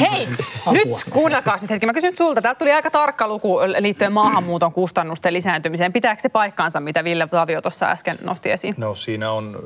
Hei, 0.00 0.28
nyt 0.70 0.88
kuunnelkaa 1.10 1.58
nyt 1.62 1.70
hetki. 1.70 1.86
Mä 1.86 1.92
kysyn 1.92 2.16
sulta. 2.16 2.42
Täältä 2.42 2.58
tuli 2.58 2.72
aika 2.72 2.90
tarkka 2.90 3.28
luku 3.28 3.58
liittyen 3.78 4.12
maahanmuuton 4.12 4.72
kustannusten 4.72 5.35
lisääntymiseen. 5.36 5.92
Pitääkö 5.92 6.22
se 6.22 6.28
paikkaansa, 6.28 6.80
mitä 6.80 7.04
Ville 7.04 7.26
Tavio 7.26 7.62
tuossa 7.62 7.86
äsken 7.86 8.18
nosti 8.22 8.50
esiin? 8.50 8.74
No 8.78 8.94
siinä 8.94 9.30
on 9.30 9.58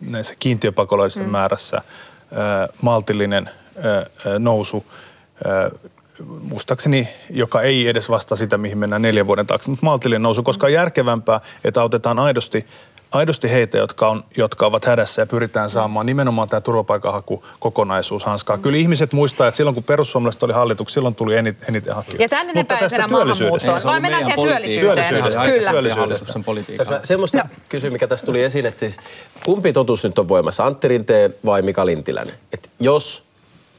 näissä 0.00 0.34
kiintiöpakolaisten 0.38 1.24
mm. 1.24 1.30
määrässä 1.30 1.82
maltillinen 2.82 3.50
nousu 4.38 4.86
muistaakseni, 6.42 7.08
joka 7.30 7.62
ei 7.62 7.88
edes 7.88 8.10
vastaa 8.10 8.36
sitä, 8.36 8.58
mihin 8.58 8.78
mennään 8.78 9.02
neljän 9.02 9.26
vuoden 9.26 9.46
taakse, 9.46 9.70
mutta 9.70 9.86
maltillinen 9.86 10.22
nousu, 10.22 10.42
koska 10.42 10.66
on 10.66 10.72
järkevämpää, 10.72 11.40
että 11.64 11.80
autetaan 11.80 12.18
aidosti 12.18 12.66
aidosti 13.12 13.50
heitä, 13.50 13.78
jotka, 13.78 14.08
on, 14.08 14.24
jotka 14.36 14.66
ovat 14.66 14.84
hädässä 14.84 15.22
ja 15.22 15.26
pyritään 15.26 15.70
saamaan 15.70 16.06
nimenomaan 16.06 16.48
tämä 16.48 16.60
turvapaikanhaku 16.60 17.44
kokonaisuus 17.58 18.24
hanskaa. 18.24 18.56
Mm. 18.56 18.62
Kyllä 18.62 18.78
ihmiset 18.78 19.12
muistaa, 19.12 19.48
että 19.48 19.56
silloin 19.56 19.74
kun 19.74 19.84
perussuomalaiset 19.84 20.42
oli 20.42 20.52
hallitus, 20.52 20.92
silloin 20.92 21.14
tuli 21.14 21.36
eniten, 21.36 21.68
eniten 21.68 21.94
hakijoita. 21.94 22.22
Ja 22.22 22.28
tänne 22.28 22.52
Mutta 22.54 22.76
tästä 22.76 23.08
työllisyydestä. 23.08 23.80
Vai 23.84 24.00
mennään 24.00 24.24
siihen 24.24 24.40
työllisyyteen. 24.40 24.94
Työllisyydestä. 24.94 25.44
Kyllä. 25.44 25.70
työllisyydestä. 25.70 26.40
Politiikkaa. 26.44 27.00
Semmoista 27.02 27.38
no. 27.38 27.44
kysyä, 27.68 27.90
mikä 27.90 28.06
tässä 28.06 28.26
tuli 28.26 28.42
esiin, 28.42 28.66
että 28.66 28.80
siis 28.80 28.96
kumpi 29.44 29.72
totuus 29.72 30.04
nyt 30.04 30.18
on 30.18 30.28
voimassa, 30.28 30.64
Antti 30.64 30.88
Rinteen 30.88 31.34
vai 31.44 31.62
Mika 31.62 31.86
Lintilän? 31.86 32.28
Että 32.52 32.68
jos 32.80 33.22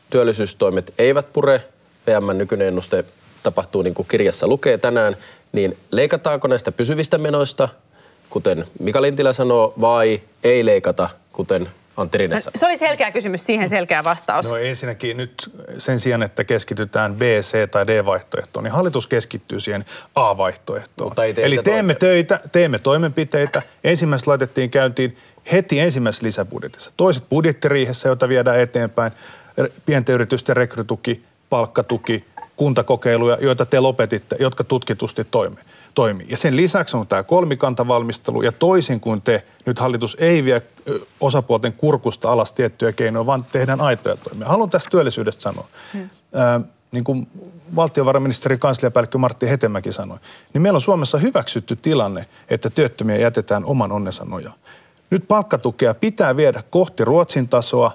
työllisyystoimet 0.09 0.93
eivät 0.97 1.33
pure, 1.33 1.61
VM 2.07 2.37
nykyinen 2.37 2.67
ennuste 2.67 3.05
tapahtuu 3.43 3.81
niin 3.81 3.93
kuin 3.93 4.07
kirjassa 4.07 4.47
lukee 4.47 4.77
tänään, 4.77 5.17
niin 5.51 5.77
leikataanko 5.91 6.47
näistä 6.47 6.71
pysyvistä 6.71 7.17
menoista– 7.17 7.69
kuten 8.29 8.65
Mika 8.79 9.01
Lintilä 9.01 9.33
sanoo, 9.33 9.73
vai 9.81 10.21
ei 10.43 10.65
leikata, 10.65 11.09
kuten 11.33 11.69
Antti 11.99 12.17
Rinne 12.17 12.35
no, 12.35 12.41
Se 12.55 12.65
oli 12.65 12.77
selkeä 12.77 13.11
kysymys, 13.11 13.45
siihen 13.45 13.69
selkeä 13.69 14.03
vastaus. 14.03 14.49
No 14.49 14.57
ensinnäkin 14.57 15.17
nyt 15.17 15.51
sen 15.77 15.99
sijaan, 15.99 16.23
että 16.23 16.43
keskitytään 16.43 17.15
B, 17.15 17.21
C 17.21 17.71
tai 17.71 17.87
D-vaihtoehtoon, 17.87 18.63
niin 18.63 18.71
hallitus 18.71 19.07
keskittyy 19.07 19.59
siihen 19.59 19.85
A-vaihtoehtoon. 20.15 21.13
Eli 21.37 21.57
teemme 21.63 21.95
töitä, 21.95 22.39
teemme 22.51 22.79
toimenpiteitä. 22.79 23.61
Ensimmäiset 23.83 24.27
laitettiin 24.27 24.69
käyntiin 24.69 25.17
heti 25.51 25.79
ensimmäisessä 25.79 26.25
lisäbudjetissa. 26.25 26.91
Toiset 26.97 27.23
budjettiriihessä, 27.29 28.09
jota 28.09 28.29
viedään 28.29 28.59
eteenpäin, 28.59 29.11
pienten 29.85 30.15
yritysten 30.15 30.57
rekrytuki, 30.57 31.23
palkkatuki, 31.49 32.25
kuntakokeiluja, 32.55 33.37
joita 33.41 33.65
te 33.65 33.79
lopetitte, 33.79 34.35
jotka 34.39 34.63
tutkitusti 34.63 35.27
toimii 35.31 35.63
toimii. 35.95 36.27
Ja 36.29 36.37
sen 36.37 36.55
lisäksi 36.55 36.97
on 36.97 37.07
tämä 37.07 37.23
kolmikantavalmistelu 37.23 38.41
ja 38.41 38.51
toisin 38.51 38.99
kuin 38.99 39.21
te, 39.21 39.43
nyt 39.65 39.79
hallitus 39.79 40.17
ei 40.19 40.43
vie 40.43 40.61
osapuolten 41.19 41.73
kurkusta 41.73 42.31
alas 42.31 42.53
tiettyjä 42.53 42.91
keinoja, 42.91 43.25
vaan 43.25 43.45
tehdään 43.51 43.81
aitoja 43.81 44.15
toimia. 44.15 44.47
Haluan 44.47 44.69
tästä 44.69 44.89
työllisyydestä 44.89 45.41
sanoa. 45.41 45.67
Hmm. 45.93 46.01
Äh, 46.01 46.69
niin 46.91 47.03
kuin 47.03 47.27
valtiovarainministeri 47.75 48.57
kansliapäällikkö 48.57 49.17
Martti 49.17 49.49
Hetemäki 49.49 49.91
sanoi, 49.91 50.17
niin 50.53 50.61
meillä 50.61 50.77
on 50.77 50.81
Suomessa 50.81 51.17
hyväksytty 51.17 51.75
tilanne, 51.75 52.25
että 52.49 52.69
työttömiä 52.69 53.17
jätetään 53.17 53.65
oman 53.65 53.91
onnensa 53.91 54.25
nojaan. 54.25 54.55
Nyt 55.09 55.27
palkkatukea 55.27 55.93
pitää 55.93 56.37
viedä 56.37 56.63
kohti 56.69 57.05
Ruotsin 57.05 57.49
tasoa, 57.49 57.91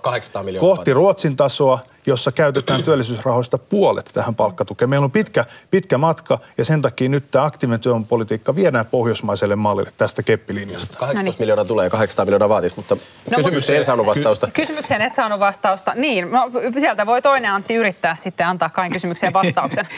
kohti 0.61 0.93
Ruotsin 0.93 1.37
tasoa 1.37 1.79
jossa 2.07 2.33
käytetään 2.33 2.83
työllisyysrahoista 2.83 3.59
puolet 3.59 4.11
tähän 4.15 4.35
palkkatukeen. 4.35 4.91
Meillä 4.91 5.05
on 5.05 5.11
pitkä, 5.11 5.45
pitkä 5.71 5.99
matka 5.99 6.39
ja 6.59 6.65
sen 6.65 6.83
takia 6.83 7.09
nyt 7.09 7.31
tämä 7.31 7.45
aktiivinen 7.45 7.81
työvoimapolitiikka 7.81 8.55
viedään 8.55 8.87
pohjoismaiselle 8.87 9.57
mallille 9.57 9.93
tästä 9.97 10.23
keppilinjasta. 10.23 10.99
18 10.99 11.43
miljoonaa 11.43 11.65
tulee 11.65 11.87
ja 11.87 11.91
800 11.91 12.25
miljoonaa 12.25 12.49
vaatisi, 12.49 12.77
mutta 12.77 12.97
no, 13.31 13.37
kysymykseen 13.37 13.79
en 13.79 13.85
saanut 13.85 14.07
vastausta. 14.07 14.49
Kysymykseen 14.53 15.03
et 15.03 15.15
saanut 15.15 15.41
vastausta. 15.41 15.93
Niin, 15.95 16.31
no, 16.31 16.51
sieltä 16.81 17.07
voi 17.07 17.23
toinen 17.23 17.53
Antti 17.53 17.75
yrittää 17.75 18.17
sitten 18.17 18.47
antaa 18.47 18.71
kain 18.71 18.93
kysymykseen 18.93 19.33
vastauksen. 19.43 19.89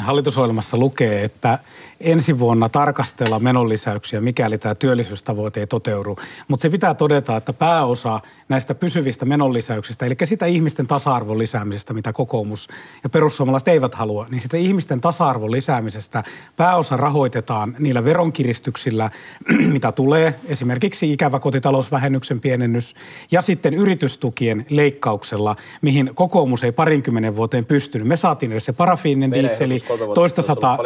Hallitusohjelmassa 0.00 0.76
lukee, 0.76 1.24
että 1.24 1.58
ensi 2.02 2.38
vuonna 2.38 2.68
tarkastella 2.68 3.40
menonlisäyksiä, 3.40 4.20
mikäli 4.20 4.58
tämä 4.58 4.74
työllisyystavoite 4.74 5.60
ei 5.60 5.66
toteudu. 5.66 6.16
Mutta 6.48 6.62
se 6.62 6.70
pitää 6.70 6.94
todeta, 6.94 7.36
että 7.36 7.52
pääosa 7.52 8.20
näistä 8.48 8.74
pysyvistä 8.74 9.24
menonlisäyksistä, 9.24 10.06
eli 10.06 10.16
sitä 10.24 10.46
ihmisten 10.46 10.86
tasa-arvon 11.22 11.38
lisäämisestä, 11.38 11.94
mitä 11.94 12.12
kokoomus 12.12 12.68
ja 13.04 13.10
perussuomalaiset 13.10 13.68
eivät 13.68 13.94
halua, 13.94 14.26
niin 14.30 14.40
sitä 14.40 14.56
ihmisten 14.56 15.00
tasa-arvon 15.00 15.50
lisäämisestä 15.50 16.24
pääosa 16.56 16.96
rahoitetaan 16.96 17.76
niillä 17.78 18.04
veronkiristyksillä, 18.04 19.10
mitä 19.76 19.92
tulee, 19.92 20.34
esimerkiksi 20.46 21.12
ikävä 21.12 21.38
kotitalousvähennyksen 21.38 22.40
pienennys 22.40 22.94
ja 23.30 23.42
sitten 23.42 23.74
yritystukien 23.74 24.66
leikkauksella, 24.70 25.56
mihin 25.82 26.10
kokoomus 26.14 26.64
ei 26.64 26.72
parinkymmenen 26.72 27.36
vuoteen 27.36 27.64
pystynyt. 27.64 28.08
Me 28.08 28.16
saatiin 28.16 28.52
edes 28.52 28.64
se 28.64 28.72
parafiininen 28.72 29.32
diisseli, 29.32 29.78
toista 30.14 30.42
sataa, 30.42 30.78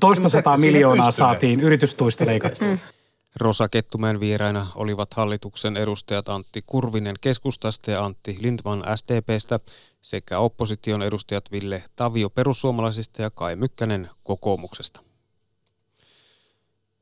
toista 0.00 0.28
sataa 0.28 0.56
miljoonaa 0.56 1.10
saatiin 1.10 1.60
yritystuista 1.60 2.26
leikattua. 2.26 2.68
Mm. 2.68 3.01
Rosa 3.36 3.68
Kettumäen 3.68 4.20
vieraina 4.20 4.66
olivat 4.74 5.14
hallituksen 5.14 5.76
edustajat 5.76 6.28
Antti 6.28 6.62
Kurvinen 6.66 7.16
keskustasta 7.20 7.90
ja 7.90 8.04
Antti 8.04 8.36
Lindman 8.40 8.84
SDPstä 8.96 9.60
sekä 10.00 10.38
opposition 10.38 11.02
edustajat 11.02 11.52
Ville 11.52 11.84
Tavio 11.96 12.30
perussuomalaisista 12.30 13.22
ja 13.22 13.30
Kai 13.30 13.56
Mykkänen 13.56 14.10
kokoomuksesta. 14.22 15.00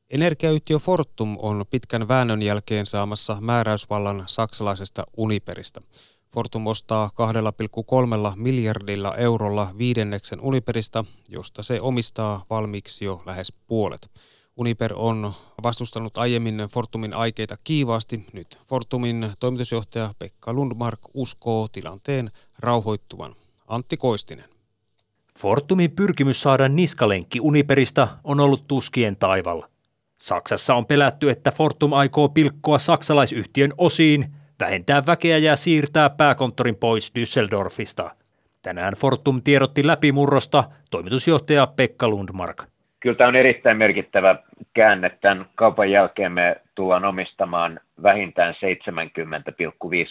Energiayhtiö 0.09 0.79
Fortum 0.79 1.37
on 1.39 1.65
pitkän 1.69 2.07
väännön 2.07 2.41
jälkeen 2.41 2.85
saamassa 2.85 3.37
määräysvallan 3.41 4.23
saksalaisesta 4.25 5.03
Uniperistä. 5.17 5.81
Fortum 6.33 6.67
ostaa 6.67 7.09
2,3 8.29 8.35
miljardilla 8.35 9.15
eurolla 9.15 9.67
viidenneksen 9.77 10.41
Uniperista, 10.41 11.05
josta 11.29 11.63
se 11.63 11.81
omistaa 11.81 12.45
valmiiksi 12.49 13.05
jo 13.05 13.21
lähes 13.25 13.53
puolet. 13.67 14.09
Uniper 14.57 14.93
on 14.95 15.33
vastustanut 15.63 16.17
aiemmin 16.17 16.57
Fortumin 16.57 17.13
aikeita 17.13 17.55
kiivaasti. 17.63 18.25
Nyt 18.33 18.59
Fortumin 18.65 19.29
toimitusjohtaja 19.39 20.09
Pekka 20.19 20.53
Lundmark 20.53 20.99
uskoo 21.13 21.67
tilanteen 21.71 22.31
rauhoittuvan. 22.59 23.35
Antti 23.67 23.97
Koistinen. 23.97 24.49
Fortumin 25.39 25.91
pyrkimys 25.91 26.41
saada 26.41 26.69
niskalenkki 26.69 27.39
Uniperista 27.39 28.07
on 28.23 28.39
ollut 28.39 28.67
tuskien 28.67 29.15
taivalla. 29.15 29.67
Saksassa 30.17 30.75
on 30.75 30.85
pelätty, 30.85 31.29
että 31.29 31.51
Fortum 31.51 31.93
aikoo 31.93 32.29
pilkkoa 32.29 32.79
saksalaisyhtiön 32.79 33.73
osiin, 33.77 34.33
vähentää 34.59 35.05
väkeä 35.05 35.37
ja 35.37 35.55
siirtää 35.55 36.09
pääkonttorin 36.09 36.75
pois 36.75 37.11
Düsseldorfista. 37.19 38.15
Tänään 38.61 38.93
Fortum 38.93 39.41
tiedotti 39.43 39.87
läpimurrosta 39.87 40.63
toimitusjohtaja 40.91 41.67
Pekka 41.67 42.07
Lundmark 42.07 42.70
kyllä 43.01 43.15
tämä 43.15 43.27
on 43.27 43.35
erittäin 43.35 43.77
merkittävä 43.77 44.35
käänne. 44.73 45.09
Tämän 45.09 45.45
kaupan 45.55 45.91
jälkeen 45.91 46.31
me 46.31 46.55
tullaan 46.75 47.05
omistamaan 47.05 47.79
vähintään 48.03 48.53
70,5 48.53 48.59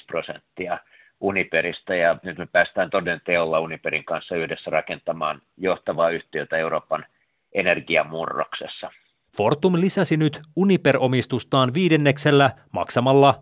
prosenttia 0.06 0.78
Uniperistä 1.20 1.94
ja 1.94 2.16
nyt 2.23 2.38
me 2.38 2.47
päästään 2.47 2.90
toden 2.90 3.20
teolla 3.25 3.61
Uniperin 3.61 4.04
kanssa 4.04 4.37
yhdessä 4.37 4.70
rakentamaan 4.70 5.42
johtavaa 5.56 6.11
yhtiötä 6.11 6.56
Euroopan 6.56 7.06
energiamurroksessa. 7.52 8.90
Fortum 9.37 9.73
lisäsi 9.76 10.16
nyt 10.16 10.40
Uniper-omistustaan 10.56 11.75
viidenneksellä 11.75 12.50
maksamalla 12.73 13.35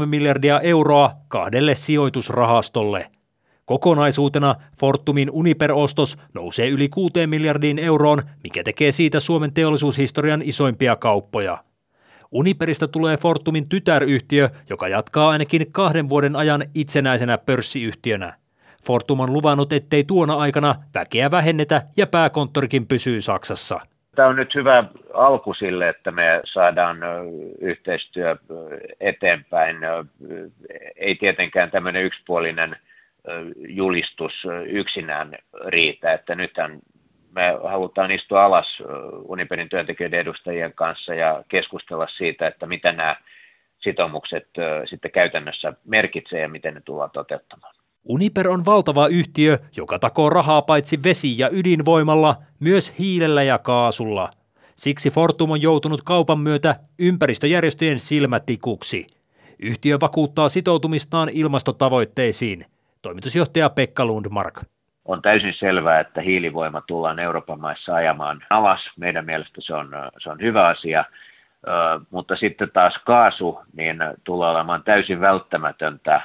2,3 0.00 0.06
miljardia 0.06 0.60
euroa 0.60 1.10
kahdelle 1.28 1.74
sijoitusrahastolle– 1.74 3.06
Kokonaisuutena 3.66 4.54
Fortumin 4.80 5.30
Uniper-ostos 5.32 6.18
nousee 6.34 6.68
yli 6.68 6.88
6 6.88 7.26
miljardiin 7.26 7.78
euroon, 7.78 8.22
mikä 8.42 8.62
tekee 8.62 8.92
siitä 8.92 9.20
Suomen 9.20 9.54
teollisuushistorian 9.54 10.42
isoimpia 10.44 10.96
kauppoja. 10.96 11.58
Uniperistä 12.32 12.88
tulee 12.88 13.16
Fortumin 13.16 13.68
tytäryhtiö, 13.68 14.48
joka 14.70 14.88
jatkaa 14.88 15.28
ainakin 15.28 15.72
kahden 15.72 16.08
vuoden 16.08 16.36
ajan 16.36 16.62
itsenäisenä 16.74 17.38
pörssiyhtiönä. 17.38 18.34
Fortum 18.86 19.20
on 19.20 19.32
luvannut, 19.32 19.72
ettei 19.72 20.04
tuona 20.04 20.34
aikana 20.34 20.74
väkeä 20.94 21.30
vähennetä 21.30 21.82
ja 21.96 22.06
pääkonttorikin 22.06 22.86
pysyy 22.86 23.20
Saksassa. 23.20 23.80
Tämä 24.16 24.28
on 24.28 24.36
nyt 24.36 24.54
hyvä 24.54 24.84
alku 25.14 25.54
sille, 25.54 25.88
että 25.88 26.10
me 26.10 26.40
saadaan 26.44 26.98
yhteistyö 27.60 28.36
eteenpäin. 29.00 29.76
Ei 30.96 31.14
tietenkään 31.14 31.70
tämmöinen 31.70 32.04
yksipuolinen 32.04 32.76
julistus 33.68 34.32
yksinään 34.66 35.38
riitä, 35.66 36.12
että 36.12 36.34
nythän 36.34 36.78
me 37.34 37.42
halutaan 37.70 38.10
istua 38.10 38.44
alas 38.44 38.66
Uniperin 39.28 39.68
työntekijöiden 39.68 40.20
edustajien 40.20 40.72
kanssa 40.72 41.14
ja 41.14 41.44
keskustella 41.48 42.06
siitä, 42.16 42.46
että 42.46 42.66
mitä 42.66 42.92
nämä 42.92 43.16
sitoumukset 43.78 44.48
sitten 44.90 45.10
käytännössä 45.10 45.72
merkitsee 45.84 46.40
ja 46.40 46.48
miten 46.48 46.74
ne 46.74 46.80
tullaan 46.80 47.10
toteuttamaan. 47.10 47.74
Uniper 48.04 48.48
on 48.48 48.66
valtava 48.66 49.06
yhtiö, 49.06 49.58
joka 49.76 49.98
takoo 49.98 50.30
rahaa 50.30 50.62
paitsi 50.62 51.02
vesi- 51.02 51.38
ja 51.38 51.48
ydinvoimalla, 51.52 52.36
myös 52.60 52.98
hiilellä 52.98 53.42
ja 53.42 53.58
kaasulla. 53.58 54.30
Siksi 54.76 55.10
Fortum 55.10 55.50
on 55.50 55.62
joutunut 55.62 56.02
kaupan 56.02 56.38
myötä 56.38 56.76
ympäristöjärjestöjen 56.98 58.00
silmätikuksi. 58.00 59.06
Yhtiö 59.58 59.98
vakuuttaa 60.00 60.48
sitoutumistaan 60.48 61.28
ilmastotavoitteisiin– 61.28 62.64
Toimitusjohtaja 63.04 63.70
Pekka 63.70 64.04
Lundmark. 64.04 64.60
On 65.04 65.22
täysin 65.22 65.54
selvää, 65.58 66.00
että 66.00 66.20
hiilivoima 66.20 66.80
tullaan 66.80 67.18
Euroopan 67.18 67.60
maissa 67.60 67.94
ajamaan 67.94 68.42
alas. 68.50 68.80
Meidän 68.96 69.24
mielestä 69.24 69.60
se 69.60 69.74
on, 69.74 69.90
se 70.22 70.30
on 70.30 70.40
hyvä 70.40 70.66
asia, 70.66 71.04
mutta 72.10 72.36
sitten 72.36 72.70
taas 72.70 72.94
kaasu 73.06 73.60
niin 73.76 73.96
tulee 74.24 74.50
olemaan 74.50 74.82
täysin 74.82 75.20
välttämätöntä 75.20 76.20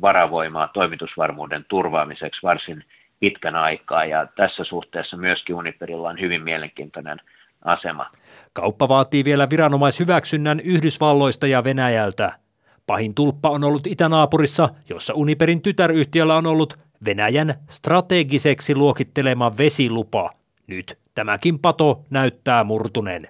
varavoimaa 0.00 0.68
toimitusvarmuuden 0.68 1.64
turvaamiseksi 1.68 2.40
varsin 2.42 2.84
pitkän 3.20 3.56
aikaa 3.56 4.04
ja 4.04 4.26
tässä 4.36 4.64
suhteessa 4.64 5.16
myöskin 5.16 5.56
Uniperilla 5.56 6.08
on 6.08 6.20
hyvin 6.20 6.42
mielenkiintoinen 6.42 7.20
asema. 7.64 8.06
Kauppa 8.52 8.88
vaatii 8.88 9.24
vielä 9.24 9.50
viranomaishyväksynnän 9.50 10.60
Yhdysvalloista 10.60 11.46
ja 11.46 11.64
Venäjältä. 11.64 12.41
Pahin 12.86 13.14
tulppa 13.14 13.50
on 13.50 13.64
ollut 13.64 13.86
itänaapurissa, 13.86 14.68
jossa 14.88 15.14
Uniperin 15.14 15.62
tytäryhtiöllä 15.62 16.36
on 16.36 16.46
ollut 16.46 16.78
Venäjän 17.04 17.54
strategiseksi 17.70 18.74
luokittelema 18.74 19.56
vesilupa. 19.56 20.30
Nyt 20.66 20.98
tämäkin 21.14 21.58
pato 21.58 22.04
näyttää 22.10 22.64
murtuneen. 22.64 23.28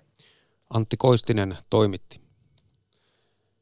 Antti 0.75 0.97
Koistinen 0.97 1.57
toimitti. 1.71 2.21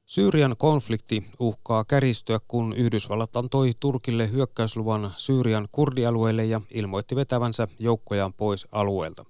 Syyrian 0.06 0.54
konflikti 0.58 1.24
uhkaa 1.38 1.84
käristyä, 1.84 2.38
kun 2.48 2.72
Yhdysvallat 2.76 3.36
antoi 3.36 3.72
Turkille 3.80 4.30
hyökkäysluvan 4.30 5.10
Syyrian 5.16 5.68
kurdialueelle 5.72 6.44
ja 6.44 6.60
ilmoitti 6.74 7.16
vetävänsä 7.16 7.68
joukkojaan 7.78 8.32
pois 8.32 8.68
alueelta. 8.72 9.24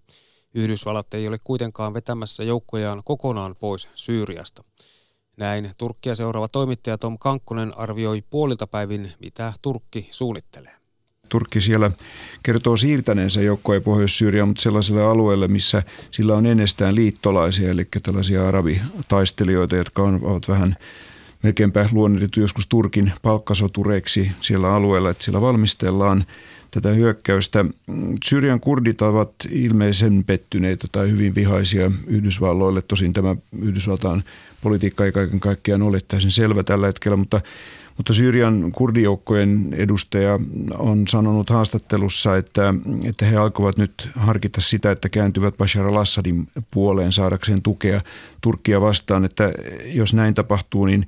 Yhdysvallat 0.55 1.15
ei 1.15 1.29
ole 1.29 1.39
kuitenkaan 1.45 1.95
vetämässä 1.95 2.45
joukkojaan 2.45 3.03
kokonaan 3.05 3.57
pois 3.61 3.89
Syyriasta. 3.95 4.65
Näin 5.41 5.71
Turkkia 5.79 6.15
seuraava 6.15 6.49
toimittaja 6.49 6.99
Tom 6.99 7.19
Kankkonen 7.19 7.79
arvioi 7.79 8.23
puolilta 8.31 8.67
päivin, 8.67 9.13
mitä 9.21 9.53
Turkki 9.63 10.09
suunnittelee. 10.11 10.73
Turkki 11.29 11.61
siellä 11.61 11.91
kertoo 12.43 12.77
siirtäneensä 12.77 13.43
joukkoja 13.43 13.81
Pohjois-Syyriaan, 13.81 14.49
mutta 14.49 14.63
sellaiselle 14.63 15.03
alueelle, 15.03 15.49
missä 15.49 15.83
sillä 16.11 16.35
on 16.35 16.47
ennestään 16.47 16.95
liittolaisia, 16.95 17.71
eli 17.71 17.89
tällaisia 18.03 18.49
arabitaistelijoita, 18.49 19.77
jotka 19.77 20.03
ovat 20.03 20.49
vähän 20.49 20.77
melkeinpä 21.43 21.89
luonnettu 21.93 22.41
joskus 22.41 22.67
Turkin 22.67 23.13
palkkasotureiksi 23.23 24.31
siellä 24.41 24.75
alueella, 24.75 25.11
että 25.11 25.25
siellä 25.25 25.41
valmistellaan 25.41 26.25
tätä 26.71 26.89
hyökkäystä. 26.89 27.65
Syyrian 28.25 28.61
kurdit 28.61 29.03
ovat 29.03 29.33
ilmeisen 29.51 30.25
pettyneitä 30.25 30.87
tai 30.93 31.11
hyvin 31.11 31.35
vihaisia 31.35 31.91
Yhdysvalloille. 32.07 32.83
Tosin 32.83 33.13
tämä 33.13 33.37
Yhdysvaltain 33.63 34.25
politiikka 34.63 35.05
ei 35.05 35.13
kaiken 35.13 35.41
kaikkiaan 35.41 35.83
ole 35.83 35.99
täysin 36.09 36.31
selvä 36.31 36.63
tällä 36.63 36.87
hetkellä, 36.87 37.17
mutta 37.17 37.41
mutta 37.97 38.13
Syyrian 38.13 38.73
kurdijoukkojen 38.73 39.75
edustaja 39.77 40.39
on 40.79 41.09
sanonut 41.09 41.51
haastattelussa, 41.51 42.37
että, 42.37 42.75
että 43.05 43.25
he 43.25 43.37
alkoivat 43.37 43.77
nyt 43.77 44.09
harkita 44.17 44.61
sitä, 44.61 44.91
että 44.91 45.09
kääntyvät 45.09 45.57
Bashar 45.57 45.87
al-Assadin 45.87 46.49
puoleen 46.71 47.13
saadakseen 47.13 47.63
tukea 47.63 48.01
Turkkia 48.41 48.81
vastaan. 48.81 49.25
Että 49.25 49.53
jos 49.85 50.15
näin 50.15 50.35
tapahtuu, 50.35 50.85
niin 50.85 51.07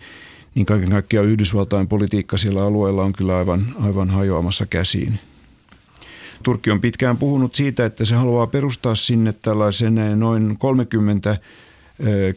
niin 0.54 0.66
kaiken 0.66 0.90
kaikkiaan 0.90 1.26
Yhdysvaltain 1.26 1.88
politiikka 1.88 2.36
siellä 2.36 2.64
alueella 2.64 3.04
on 3.04 3.12
kyllä 3.12 3.36
aivan, 3.36 3.74
aivan 3.80 4.10
hajoamassa 4.10 4.66
käsiin. 4.66 5.18
Turkki 6.42 6.70
on 6.70 6.80
pitkään 6.80 7.16
puhunut 7.16 7.54
siitä, 7.54 7.84
että 7.84 8.04
se 8.04 8.14
haluaa 8.14 8.46
perustaa 8.46 8.94
sinne 8.94 9.32
tällaisen 9.32 9.94
noin 10.16 10.56
30 10.58 11.36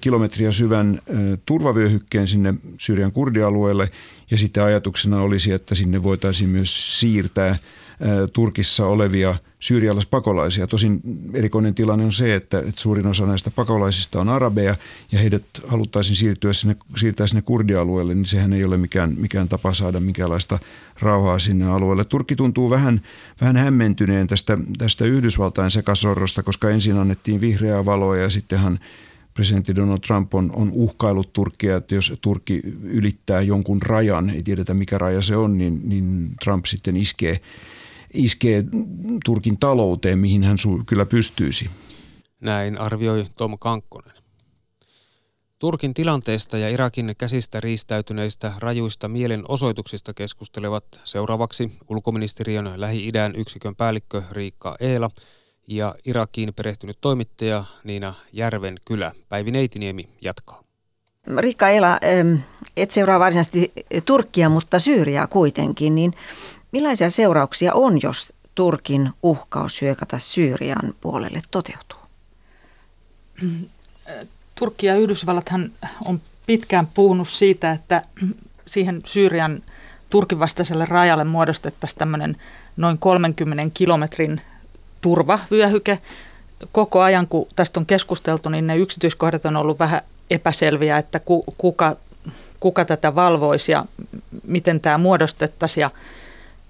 kilometriä 0.02 0.52
syvän 0.52 1.02
turvavyöhykkeen 1.46 2.28
sinne 2.28 2.54
Syyrian 2.78 3.12
kurdialueelle 3.12 3.92
ja 4.32 4.38
sitten 4.38 4.64
ajatuksena 4.64 5.22
olisi, 5.22 5.52
että 5.52 5.76
sinne 5.76 6.04
voitaisiin 6.04 6.50
myös 6.50 7.00
siirtää 7.00 7.56
Turkissa 8.34 8.86
olevia 8.86 9.36
syyrialaispakolaisia. 9.60 10.68
Tosin 10.68 11.02
erikoinen 11.34 11.76
tilanne 11.76 12.06
on 12.06 12.12
se, 12.12 12.36
että, 12.36 12.64
suurin 12.76 13.08
osa 13.08 13.26
näistä 13.26 13.52
pakolaisista 13.52 14.22
on 14.22 14.30
arabeja 14.30 14.76
ja 15.12 15.20
heidät 15.20 15.44
haluttaisiin 15.68 16.16
siirtyä 16.16 16.54
sinne, 16.54 16.76
siirtää 16.96 17.28
sinne 17.28 17.42
kurdialueelle, 17.42 18.16
niin 18.16 18.26
sehän 18.26 18.54
ei 18.54 18.64
ole 18.64 18.78
mikään, 18.78 19.16
mikään 19.18 19.50
tapa 19.50 19.74
saada 19.74 20.00
minkäänlaista 20.00 20.60
rauhaa 21.00 21.40
sinne 21.40 21.66
alueelle. 21.66 22.06
Turkki 22.06 22.36
tuntuu 22.36 22.70
vähän, 22.70 23.02
vähän 23.42 23.58
hämmentyneen 23.58 24.28
tästä, 24.28 24.58
tästä 24.78 25.06
Yhdysvaltain 25.06 25.72
sekasorrosta, 25.72 26.44
koska 26.44 26.70
ensin 26.70 26.98
annettiin 26.98 27.42
vihreää 27.42 27.86
valoa 27.86 28.18
ja 28.18 28.30
sittenhän 28.30 28.80
presidentti 29.36 29.76
Donald 29.76 30.00
Trump 30.08 30.34
on, 30.34 30.52
on 30.56 30.72
uhkailut 30.74 31.34
Turkkia, 31.34 31.78
että 31.78 31.96
jos 31.96 32.14
Turkki 32.22 32.62
ylittää 32.84 33.42
jonkun 33.42 33.82
rajan, 33.82 34.30
ei 34.30 34.44
tiedetä 34.44 34.74
mikä 34.74 34.98
raja 34.98 35.22
se 35.22 35.36
on, 35.36 35.58
niin, 35.58 35.90
niin 35.90 36.36
Trump 36.44 36.66
sitten 36.66 36.98
iskee, 36.98 37.40
iskee 38.14 38.64
Turkin 39.26 39.58
talouteen, 39.58 40.20
mihin 40.20 40.44
hän 40.44 40.58
su- 40.58 40.84
kyllä 40.86 41.06
pystyisi. 41.06 41.70
Näin 42.42 42.82
arvioi 42.82 43.28
Tom 43.38 43.58
Kankkonen. 43.60 44.16
Turkin 45.60 45.94
tilanteesta 45.94 46.58
ja 46.58 46.70
Irakin 46.70 47.16
käsistä 47.18 47.60
riistäytyneistä 47.60 48.54
rajuista 48.58 49.08
mielenosoituksista 49.08 50.14
keskustelevat 50.14 50.86
seuraavaksi 51.04 51.72
ulkoministeriön 51.90 52.72
Lähi-idän 52.76 53.36
yksikön 53.36 53.76
päällikkö 53.76 54.24
Riikka 54.32 54.76
Eela– 54.80 55.10
ja 55.68 55.96
Irakiin 56.06 56.54
perehtynyt 56.54 56.98
toimittaja 57.02 57.64
Niina 57.84 58.14
Järvenkylä. 58.34 59.12
Päivi 59.30 59.52
Neitiniemi 59.52 60.10
jatkaa. 60.22 60.62
Rikka 61.38 61.70
Ela, 61.70 62.00
et 62.78 62.92
seuraa 62.92 63.20
varsinaisesti 63.20 63.72
Turkkia, 64.06 64.50
mutta 64.50 64.80
Syyriaa 64.80 65.28
kuitenkin, 65.28 65.96
niin 65.96 66.14
millaisia 66.72 67.10
seurauksia 67.10 67.74
on, 67.74 68.00
jos 68.04 68.34
Turkin 68.56 69.10
uhkaus 69.24 69.82
hyökätä 69.82 70.20
Syyrian 70.20 70.96
puolelle 71.02 71.42
toteutuu? 71.52 72.00
Turkki 74.56 74.86
ja 74.86 74.96
Yhdysvallathan 74.96 75.72
on 76.06 76.22
pitkään 76.46 76.88
puhunut 76.88 77.30
siitä, 77.30 77.72
että 77.72 78.02
siihen 78.68 79.02
Syyrian 79.06 79.64
Turkin 80.10 80.40
vastaiselle 80.40 80.86
rajalle 80.86 81.24
muodostettaisiin 81.24 82.00
tämmöinen 82.00 82.38
noin 82.78 82.98
30 82.98 83.64
kilometrin 83.74 84.42
turvavyöhyke. 85.06 86.00
Koko 86.72 87.02
ajan, 87.02 87.28
kun 87.28 87.48
tästä 87.56 87.80
on 87.80 87.86
keskusteltu, 87.86 88.50
niin 88.50 88.68
ne 88.68 88.78
yksityiskohdat 88.78 89.46
on 89.46 89.58
ollut 89.58 89.80
vähän 89.80 90.02
epäselviä, 90.30 90.98
että 90.98 91.20
kuka, 91.58 91.96
kuka 92.60 92.86
tätä 92.86 93.16
valvoisi 93.16 93.72
ja 93.72 93.86
miten 94.48 94.80
tämä 94.80 94.98
muodostettaisiin. 94.98 95.82
Ja, 95.82 95.92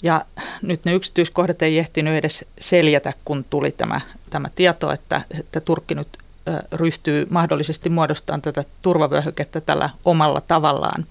ja 0.04 0.26
nyt 0.62 0.86
ne 0.86 0.94
yksityiskohdat 0.94 1.62
ei 1.62 1.80
ehtinyt 1.80 2.18
edes 2.18 2.46
seljätä, 2.60 3.14
kun 3.26 3.46
tuli 3.50 3.72
tämä, 3.72 4.02
tämä 4.30 4.50
tieto, 4.56 4.92
että, 4.92 5.22
että 5.40 5.60
Turkki 5.60 5.96
nyt 5.96 6.18
ryhtyy 6.72 7.28
mahdollisesti 7.30 7.90
muodostamaan 7.90 8.42
tätä 8.42 8.64
turvavyöhykettä 8.82 9.62
tällä 9.62 9.90
omalla 10.06 10.42
tavallaan. 10.42 11.06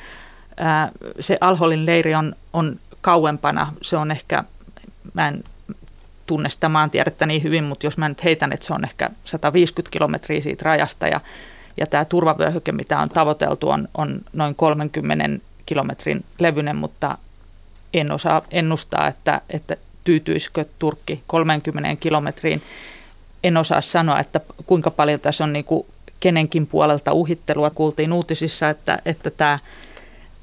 Se 1.20 1.38
Alholin 1.40 1.86
leiri 1.86 2.14
on, 2.14 2.34
on 2.52 2.80
kauempana, 3.00 3.72
se 3.82 3.96
on 3.96 4.10
ehkä, 4.10 4.44
mä 5.14 5.28
en 5.28 5.44
tunne 6.30 6.50
sitä 6.50 6.68
maantiedettä 6.68 7.26
niin 7.26 7.42
hyvin, 7.42 7.64
mutta 7.64 7.86
jos 7.86 7.98
mä 7.98 8.08
nyt 8.08 8.24
heitän, 8.24 8.52
että 8.52 8.66
se 8.66 8.74
on 8.74 8.84
ehkä 8.84 9.10
150 9.24 9.92
kilometriä 9.92 10.40
siitä 10.40 10.64
rajasta 10.64 11.08
ja, 11.08 11.20
ja 11.76 11.86
tämä 11.86 12.04
turvavyöhyke, 12.04 12.72
mitä 12.72 12.98
on 12.98 13.08
tavoiteltu, 13.08 13.68
on, 13.68 13.88
on 13.94 14.20
noin 14.32 14.54
30 14.54 15.44
kilometrin 15.66 16.24
levyinen, 16.38 16.76
mutta 16.76 17.18
en 17.94 18.12
osaa 18.12 18.42
ennustaa, 18.50 19.08
että, 19.08 19.40
että 19.50 19.76
tyytyisikö 20.04 20.64
Turkki 20.78 21.22
30 21.26 21.96
kilometriin. 22.00 22.62
En 23.44 23.56
osaa 23.56 23.80
sanoa, 23.80 24.20
että 24.20 24.40
kuinka 24.66 24.90
paljon 24.90 25.20
tässä 25.20 25.44
on 25.44 25.52
niin 25.52 25.64
kuin 25.64 25.86
kenenkin 26.20 26.66
puolelta 26.66 27.12
uhittelua. 27.12 27.70
Kuultiin 27.70 28.12
uutisissa, 28.12 28.68
että, 28.68 28.98
että 29.04 29.30
tämä 29.30 29.58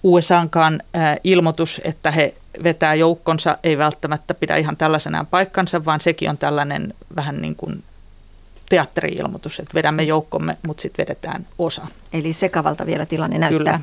USAnkaan 0.04 0.82
ilmoitus, 1.24 1.82
että 1.84 2.12
he 2.12 2.34
vetää 2.64 2.96
joukkonsa, 2.96 3.58
ei 3.64 3.78
välttämättä 3.78 4.34
pidä 4.34 4.56
ihan 4.56 4.78
tällaisenään 4.78 5.28
paikkansa, 5.28 5.86
vaan 5.86 6.02
sekin 6.02 6.30
on 6.30 6.38
tällainen 6.38 6.94
vähän 7.16 7.42
niin 7.42 7.56
kuin 7.56 7.84
teatteri-ilmoitus, 8.70 9.60
että 9.60 9.74
vedämme 9.74 10.04
joukkomme, 10.04 10.58
mutta 10.68 10.82
sitten 10.82 11.06
vedetään 11.08 11.48
osa. 11.58 11.88
Eli 12.14 12.34
sekavalta 12.34 12.86
vielä 12.86 13.06
tilanne 13.06 13.38
näyttää. 13.38 13.78
Kyllä. 13.78 13.80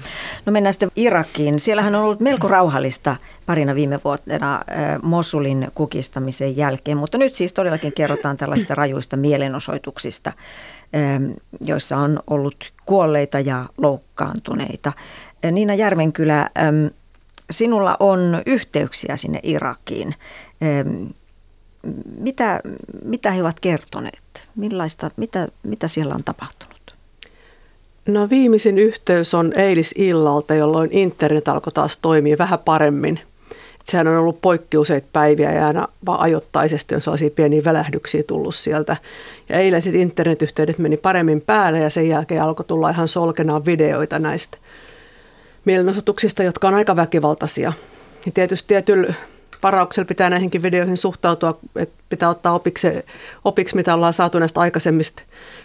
No 0.46 0.52
mennään 0.52 0.72
sitten 0.72 0.90
Irakiin. 0.96 1.60
Siellähän 1.60 1.94
on 1.94 2.04
ollut 2.04 2.20
melko 2.20 2.48
rauhallista 2.48 3.16
parina 3.46 3.74
viime 3.74 4.00
vuotena 4.04 4.60
Mosulin 5.02 5.68
kukistamisen 5.74 6.56
jälkeen, 6.56 6.96
mutta 6.96 7.18
nyt 7.18 7.34
siis 7.34 7.52
todellakin 7.52 7.92
kerrotaan 7.92 8.37
tällaista 8.37 8.74
rajuista 8.84 9.16
mielenosoituksista, 9.16 10.32
joissa 11.60 11.96
on 11.96 12.20
ollut 12.26 12.72
kuolleita 12.87 13.40
ja 13.40 13.64
loukkaantuneita. 13.78 14.92
Niina 15.52 15.74
Järvenkylä, 15.74 16.50
sinulla 17.50 17.96
on 18.00 18.42
yhteyksiä 18.46 19.16
sinne 19.16 19.40
Irakiin. 19.42 20.14
Mitä, 22.18 22.61
mitä 23.04 23.30
he 23.30 23.42
ovat 23.42 23.61
kertoneet? 23.61 24.42
Millaista, 24.57 25.11
mitä, 25.16 25.48
mitä 25.62 25.88
siellä 25.88 26.14
on 26.14 26.24
tapahtunut? 26.24 26.94
No 28.07 28.30
viimeisin 28.30 28.78
yhteys 28.78 29.35
on 29.35 29.52
eilisillalta, 29.57 30.54
jolloin 30.54 30.92
internet 30.92 31.48
alkoi 31.48 31.72
taas 31.72 31.96
toimia 31.96 32.38
vähän 32.38 32.59
paremmin. 32.59 33.20
Sehän 33.85 34.09
on 34.09 34.16
ollut 34.16 34.40
poikki 34.40 34.78
useita 34.78 35.09
päiviä 35.12 35.52
ja 35.52 35.66
aina 35.66 35.88
vaan 36.07 36.20
ajoittaisesti 36.20 36.94
on 36.94 37.00
sellaisia 37.00 37.30
pieniä 37.30 37.64
välähdyksiä 37.64 38.22
tullut 38.22 38.54
sieltä. 38.54 38.96
Ja 39.48 39.59
eilen 39.59 39.83
sitten 39.83 40.00
internetyhteydet 40.00 40.78
meni 40.78 40.96
paremmin 40.96 41.40
päälle 41.40 41.78
ja 41.78 41.90
sen 41.90 42.09
jälkeen 42.09 42.42
alkoi 42.42 42.66
tulla 42.66 42.90
ihan 42.90 43.09
solkenaan 43.09 43.66
videoita 43.66 44.18
näistä 44.18 44.59
mielenosoituksista, 45.64 46.42
jotka 46.42 46.68
on 46.68 46.74
aika 46.74 46.96
väkivaltaisia. 46.96 47.72
Ja 48.27 48.33
tietysti 48.33 48.68
tietyllä 48.68 49.14
varauksella 49.62 50.07
pitää 50.07 50.31
näihinkin 50.31 50.62
videoihin 50.62 50.96
suhtautua, 50.96 51.59
että 51.77 51.94
pitää 52.09 52.29
ottaa 52.29 52.53
opiksi, 52.53 52.88
opiksi, 53.44 53.77
mitä 53.77 53.94
ollaan 53.94 54.12
saatu 54.12 54.38
näistä 54.38 54.61
aikaisemmista 54.61 55.22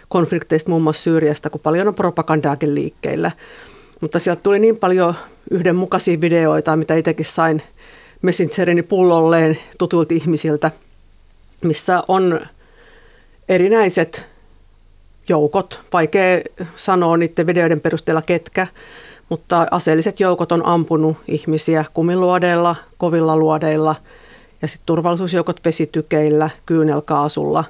konflikteista, 0.08 0.70
muun 0.70 0.82
muassa 0.82 1.02
Syyriasta, 1.02 1.50
kun 1.50 1.60
paljon 1.60 1.88
on 1.88 1.94
propagandaakin 1.94 2.74
liikkeillä. 2.74 3.30
Mutta 4.00 4.18
sieltä 4.18 4.42
tuli 4.42 4.58
niin 4.58 4.76
paljon 4.76 5.14
yhdenmukaisia 5.50 6.20
videoita, 6.20 6.76
mitä 6.76 6.94
itsekin 6.94 7.26
sain 7.26 7.62
Messengerini 8.22 8.82
pullolleen 8.82 9.58
tutulta 9.78 10.14
ihmisiltä, 10.14 10.70
missä 11.64 12.02
on 12.08 12.40
erinäiset 13.48 14.26
joukot. 15.28 15.80
Vaikea 15.92 16.40
sanoa 16.76 17.16
niiden 17.16 17.46
videoiden 17.46 17.80
perusteella 17.80 18.22
ketkä, 18.22 18.66
mutta 19.30 19.66
aseelliset 19.70 20.20
joukot 20.20 20.52
on 20.52 20.66
ampunut 20.66 21.16
ihmisiä 21.28 21.84
kumiluodeilla, 21.94 22.76
kovilla 22.98 23.36
luodeilla 23.36 23.94
ja 24.62 24.68
sitten 24.68 24.86
turvallisuusjoukot 24.86 25.60
vesitykeillä, 25.64 26.50
kyynelkaasulla. 26.66 27.64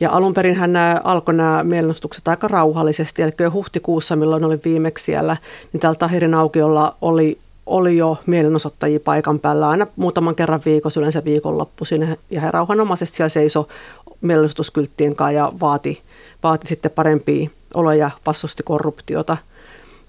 Ja 0.00 0.10
alun 0.10 0.34
perin 0.34 0.56
hän 0.56 0.70
alkoi 1.04 1.34
nämä 1.34 1.64
mielenosoitukset 1.64 2.28
aika 2.28 2.48
rauhallisesti, 2.48 3.22
eli 3.22 3.32
jo 3.40 3.50
huhtikuussa, 3.50 4.16
milloin 4.16 4.44
oli 4.44 4.60
viimeksi 4.64 5.04
siellä, 5.04 5.36
niin 5.72 5.80
täällä 5.80 5.98
Tahirin 5.98 6.34
aukiolla 6.34 6.96
oli, 7.00 7.38
oli 7.66 7.96
jo 7.96 8.18
mielenosoittajia 8.26 9.00
paikan 9.00 9.40
päällä 9.40 9.68
aina 9.68 9.86
muutaman 9.96 10.34
kerran 10.34 10.60
viikossa, 10.64 11.00
yleensä 11.00 11.24
viikonloppuisin, 11.24 12.16
ja 12.30 12.40
he 12.40 12.50
rauhanomaisesti 12.50 13.16
siellä 13.16 13.28
seisoi 13.28 13.66
mielenosoituskylttien 14.20 15.16
kanssa 15.16 15.32
ja 15.32 15.52
vaati, 15.60 16.02
vaati 16.42 16.66
sitten 16.66 16.90
parempia 16.90 17.50
oloja, 17.74 18.10
vastusti 18.26 18.62
korruptiota. 18.62 19.36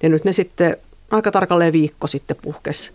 Ja 0.04 0.10
nyt 0.10 0.24
ne 0.24 0.32
sitten 0.32 0.78
aika 1.12 1.32
tarkalleen 1.32 1.74
viikko 1.74 2.08
sitten 2.08 2.38
puhkesi 2.42 2.92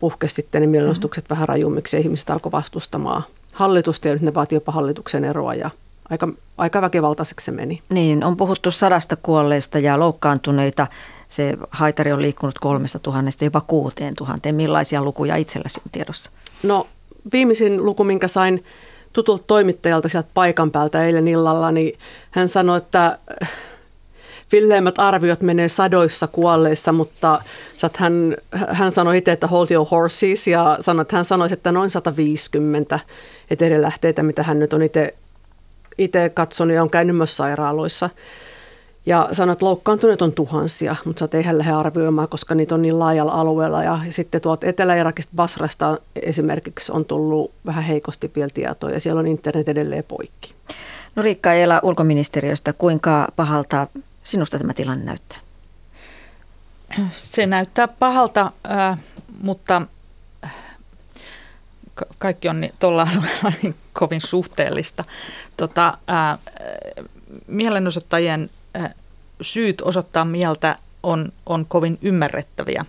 puhkesi 0.00 0.34
sitten 0.34 0.60
ne 0.60 0.66
mielenosoitukset 0.66 1.24
mm-hmm. 1.24 1.34
vähän 1.34 1.48
rajummiksi 1.48 1.96
ja 1.96 2.00
ihmiset 2.00 2.30
alkoi 2.30 2.52
vastustamaan 2.52 3.22
hallitusta 3.52 4.08
ja 4.08 4.14
nyt 4.14 4.22
ne 4.22 4.34
vaati 4.34 4.54
jopa 4.54 4.72
hallituksen 4.72 5.24
eroa 5.24 5.54
ja 5.54 5.70
aika, 6.10 6.28
aika 6.58 6.82
väkivaltaiseksi 6.82 7.44
se 7.44 7.50
meni. 7.50 7.82
Niin, 7.88 8.24
on 8.24 8.36
puhuttu 8.36 8.70
sadasta 8.70 9.16
kuolleista 9.16 9.78
ja 9.78 10.00
loukkaantuneita. 10.00 10.86
Se 11.28 11.56
haitari 11.70 12.12
on 12.12 12.22
liikkunut 12.22 12.58
kolmesta 12.58 12.98
tuhannesta 12.98 13.44
jopa 13.44 13.60
kuuteen 13.60 14.14
tuhanteen. 14.14 14.54
Millaisia 14.54 15.02
lukuja 15.02 15.36
itselläsi 15.36 15.80
on 15.86 15.90
tiedossa? 15.92 16.30
No 16.62 16.86
viimeisin 17.32 17.84
luku, 17.84 18.04
minkä 18.04 18.28
sain 18.28 18.64
tutulta 19.12 19.44
toimittajalta 19.46 20.08
sieltä 20.08 20.28
paikan 20.34 20.70
päältä 20.70 21.04
eilen 21.04 21.28
illalla, 21.28 21.72
niin 21.72 21.98
hän 22.30 22.48
sanoi, 22.48 22.78
että 22.78 23.18
villeimmät 24.52 24.98
arviot 24.98 25.40
menee 25.40 25.68
sadoissa 25.68 26.26
kuolleissa, 26.26 26.92
mutta 26.92 27.40
hän, 27.96 28.36
hän 28.52 28.92
sanoi 28.92 29.18
itse, 29.18 29.32
että 29.32 29.46
hold 29.46 29.66
your 29.70 29.86
horses 29.90 30.46
ja 30.46 30.76
sanoi, 30.80 31.02
että 31.02 31.16
hän 31.16 31.24
sanoi, 31.24 31.48
että 31.52 31.72
noin 31.72 31.90
150 31.90 33.00
etelähteitä, 33.50 34.22
mitä 34.22 34.42
hän 34.42 34.58
nyt 34.58 34.72
on 34.72 34.82
itse, 34.82 36.28
katsonut 36.34 36.74
ja 36.74 36.82
on 36.82 36.90
käynyt 36.90 37.16
myös 37.16 37.36
sairaaloissa. 37.36 38.10
Ja 39.06 39.28
sanoi, 39.32 39.52
että 39.52 39.64
loukkaantuneet 39.64 40.22
on 40.22 40.32
tuhansia, 40.32 40.96
mutta 41.04 41.28
sä 41.32 41.38
ei 41.38 41.42
hän 41.42 41.58
lähde 41.58 41.72
arvioimaan, 41.72 42.28
koska 42.28 42.54
niitä 42.54 42.74
on 42.74 42.82
niin 42.82 42.98
laajalla 42.98 43.32
alueella. 43.32 43.82
Ja 43.82 44.00
sitten 44.10 44.40
tuolta 44.40 44.66
Etelä-Irakista 44.66 45.32
Basrasta 45.36 45.98
esimerkiksi 46.22 46.92
on 46.92 47.04
tullut 47.04 47.50
vähän 47.66 47.84
heikosti 47.84 48.30
vielä 48.36 48.50
tietoa 48.54 48.90
ja 48.90 49.00
siellä 49.00 49.20
on 49.20 49.26
internet 49.26 49.68
edelleen 49.68 50.04
poikki. 50.08 50.54
No 51.16 51.22
Riikka 51.22 51.52
Eela 51.52 51.80
ulkoministeriöstä, 51.82 52.72
kuinka 52.72 53.28
pahalta 53.36 53.86
sinusta 54.22 54.58
tämä 54.58 54.74
tilanne 54.74 55.04
näyttää? 55.04 55.38
Se 57.22 57.46
näyttää 57.46 57.88
pahalta, 57.88 58.52
äh, 58.70 58.98
mutta 59.42 59.82
kaikki 62.18 62.48
on 62.48 62.60
niin, 62.60 62.74
tuolla 62.78 63.02
alueella 63.02 63.52
niin 63.62 63.74
kovin 63.92 64.20
suhteellista. 64.20 65.04
Tota, 65.56 65.98
äh, 66.10 66.38
mielenosoittajien 67.46 68.50
äh, 68.76 68.94
syyt 69.40 69.80
osoittaa 69.80 70.24
mieltä 70.24 70.76
on, 71.02 71.32
on 71.46 71.66
kovin 71.66 71.98
ymmärrettäviä. 72.02 72.84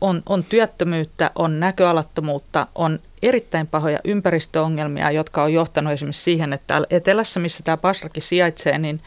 On, 0.00 0.22
on 0.26 0.44
työttömyyttä, 0.44 1.30
on 1.34 1.60
näköalattomuutta, 1.60 2.66
on 2.74 3.00
erittäin 3.22 3.66
pahoja 3.66 3.98
ympäristöongelmia, 4.04 5.10
jotka 5.10 5.42
on 5.42 5.52
johtanut 5.52 5.92
esimerkiksi 5.92 6.22
siihen, 6.22 6.52
että 6.52 6.82
etelässä, 6.90 7.40
missä 7.40 7.62
tämä 7.62 7.76
Basrakin 7.76 8.22
sijaitsee, 8.22 8.78
niin 8.78 9.00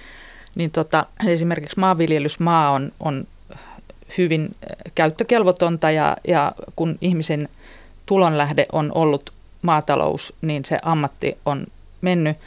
niin 0.56 0.72
tota, 0.72 1.06
esimerkiksi 1.28 1.80
maanviljelysmaa 1.80 2.72
on, 2.72 2.92
on 3.00 3.28
hyvin 4.18 4.42
äh, 4.64 4.92
käyttökelvotonta 4.96 5.92
ja, 5.92 6.18
ja 6.28 6.52
kun 6.76 6.98
ihmisen 7.02 7.50
tulonlähde 8.06 8.66
on 8.72 8.92
ollut 8.96 9.34
maatalous, 9.62 10.34
niin 10.42 10.66
se 10.66 10.80
ammatti 10.82 11.38
on 11.46 11.68
mennyt. 12.02 12.38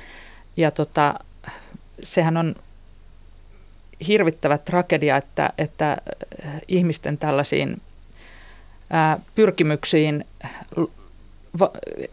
Ja 0.56 0.70
tota, 0.70 1.14
sehän 2.02 2.36
on 2.36 2.54
hirvittävä 4.08 4.58
tragedia, 4.58 5.16
että, 5.16 5.50
että 5.58 5.92
äh, 5.92 6.60
ihmisten 6.68 7.18
tällaisiin 7.18 7.80
ää, 8.90 9.12
äh, 9.12 9.18
pyrkimyksiin 9.34 10.24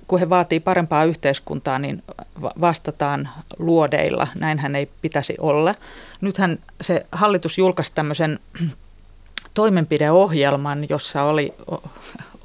kun 0.07 0.19
he 0.19 0.29
vaatii 0.29 0.59
parempaa 0.59 1.05
yhteiskuntaa, 1.05 1.79
niin 1.79 2.03
vastataan 2.41 3.29
luodeilla. 3.59 4.27
Näinhän 4.39 4.75
ei 4.75 4.89
pitäisi 5.01 5.35
olla. 5.39 5.75
Nythän 6.21 6.59
se 6.81 7.05
hallitus 7.11 7.57
julkaisi 7.57 7.93
tämmöisen 7.95 8.39
toimenpideohjelman, 9.53 10.89
jossa 10.89 11.23
oli, 11.23 11.53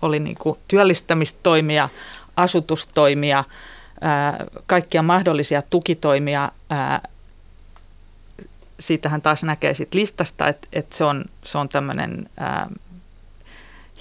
oli 0.03 0.21
niin 0.21 0.37
kuin 0.37 0.59
työllistämistoimia, 0.69 1.89
asutustoimia, 2.37 3.45
kaikkia 4.67 5.03
mahdollisia 5.03 5.63
tukitoimia. 5.63 6.53
Siitähän 8.81 9.23
taas 9.23 9.45
näkee 9.45 9.75
sit 9.75 9.95
listasta, 9.95 10.49
että, 10.49 10.69
että 10.73 10.97
se 10.97 11.05
on, 11.05 11.25
se 11.45 11.59
on 11.59 11.69
tämmöinen 11.69 12.31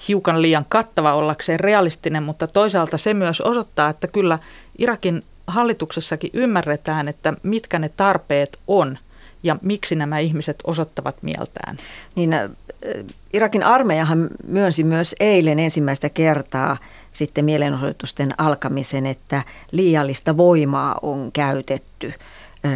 hiukan 0.08 0.42
liian 0.42 0.66
kattava 0.68 1.14
ollakseen 1.14 1.60
realistinen, 1.60 2.22
mutta 2.22 2.46
toisaalta 2.46 2.98
se 2.98 3.14
myös 3.14 3.40
osoittaa, 3.40 3.88
että 3.88 4.06
kyllä 4.06 4.38
Irakin 4.78 5.22
hallituksessakin 5.46 6.30
ymmärretään, 6.32 7.08
että 7.08 7.32
mitkä 7.42 7.78
ne 7.78 7.88
tarpeet 7.88 8.58
on 8.66 8.98
ja 9.42 9.56
miksi 9.62 9.94
nämä 9.94 10.18
ihmiset 10.18 10.56
osoittavat 10.64 11.22
mieltään. 11.22 11.76
Niin, 12.14 12.32
äh, 12.32 12.50
Irakin 13.32 13.62
armeijahan 13.62 14.28
myönsi 14.46 14.84
myös 14.84 15.14
eilen 15.20 15.58
ensimmäistä 15.58 16.08
kertaa 16.08 16.76
sitten 17.12 17.44
mielenosoitusten 17.44 18.28
alkamisen, 18.38 19.06
että 19.06 19.42
liiallista 19.72 20.36
voimaa 20.36 20.98
on 21.02 21.32
käytetty 21.32 22.12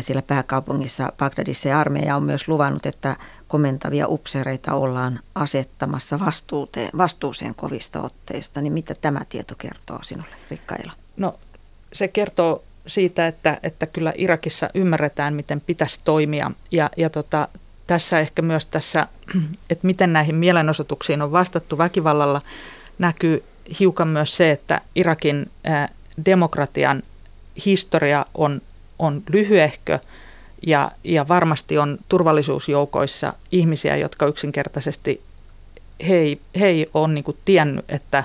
siellä 0.00 0.22
pääkaupungissa 0.22 1.12
Bagdadissa 1.18 1.68
ja 1.68 1.80
armeija 1.80 2.16
on 2.16 2.22
myös 2.22 2.48
luvannut, 2.48 2.86
että 2.86 3.16
komentavia 3.48 4.08
upseereita 4.08 4.74
ollaan 4.74 5.20
asettamassa 5.34 6.20
vastuuteen, 6.20 6.90
vastuuseen 6.98 7.54
kovista 7.54 8.02
otteista, 8.02 8.60
niin 8.60 8.72
mitä 8.72 8.94
tämä 9.00 9.20
tieto 9.28 9.54
kertoo 9.58 9.98
sinulle, 10.02 10.36
Rikkaila? 10.50 10.92
No 11.16 11.38
se 11.92 12.08
kertoo 12.08 12.64
siitä, 12.86 13.26
että, 13.26 13.58
että 13.62 13.86
kyllä 13.86 14.12
Irakissa 14.16 14.70
ymmärretään, 14.74 15.34
miten 15.34 15.60
pitäisi 15.60 16.00
toimia 16.04 16.50
ja, 16.72 16.90
ja 16.96 17.10
tota, 17.10 17.48
tässä 17.86 18.20
ehkä 18.20 18.42
myös 18.42 18.66
tässä, 18.66 19.06
että 19.70 19.86
miten 19.86 20.12
näihin 20.12 20.34
mielenosoituksiin 20.34 21.22
on 21.22 21.32
vastattu 21.32 21.78
väkivallalla, 21.78 22.42
näkyy 22.98 23.44
hiukan 23.80 24.08
myös 24.08 24.36
se, 24.36 24.50
että 24.50 24.80
Irakin 24.94 25.50
demokratian 26.26 27.02
historia 27.66 28.26
on, 28.34 28.62
on 28.98 29.22
lyhyehkö– 29.32 29.98
ja, 30.66 30.90
ja 31.04 31.28
varmasti 31.28 31.78
on 31.78 31.98
turvallisuusjoukoissa 32.08 33.32
ihmisiä, 33.52 33.96
jotka 33.96 34.26
yksinkertaisesti 34.26 35.20
he 36.08 36.16
ei, 36.16 36.40
he 36.60 36.66
ei 36.66 36.90
ole 36.94 37.08
niin 37.08 37.24
kuin 37.24 37.36
tiennyt, 37.44 37.84
että 37.88 38.24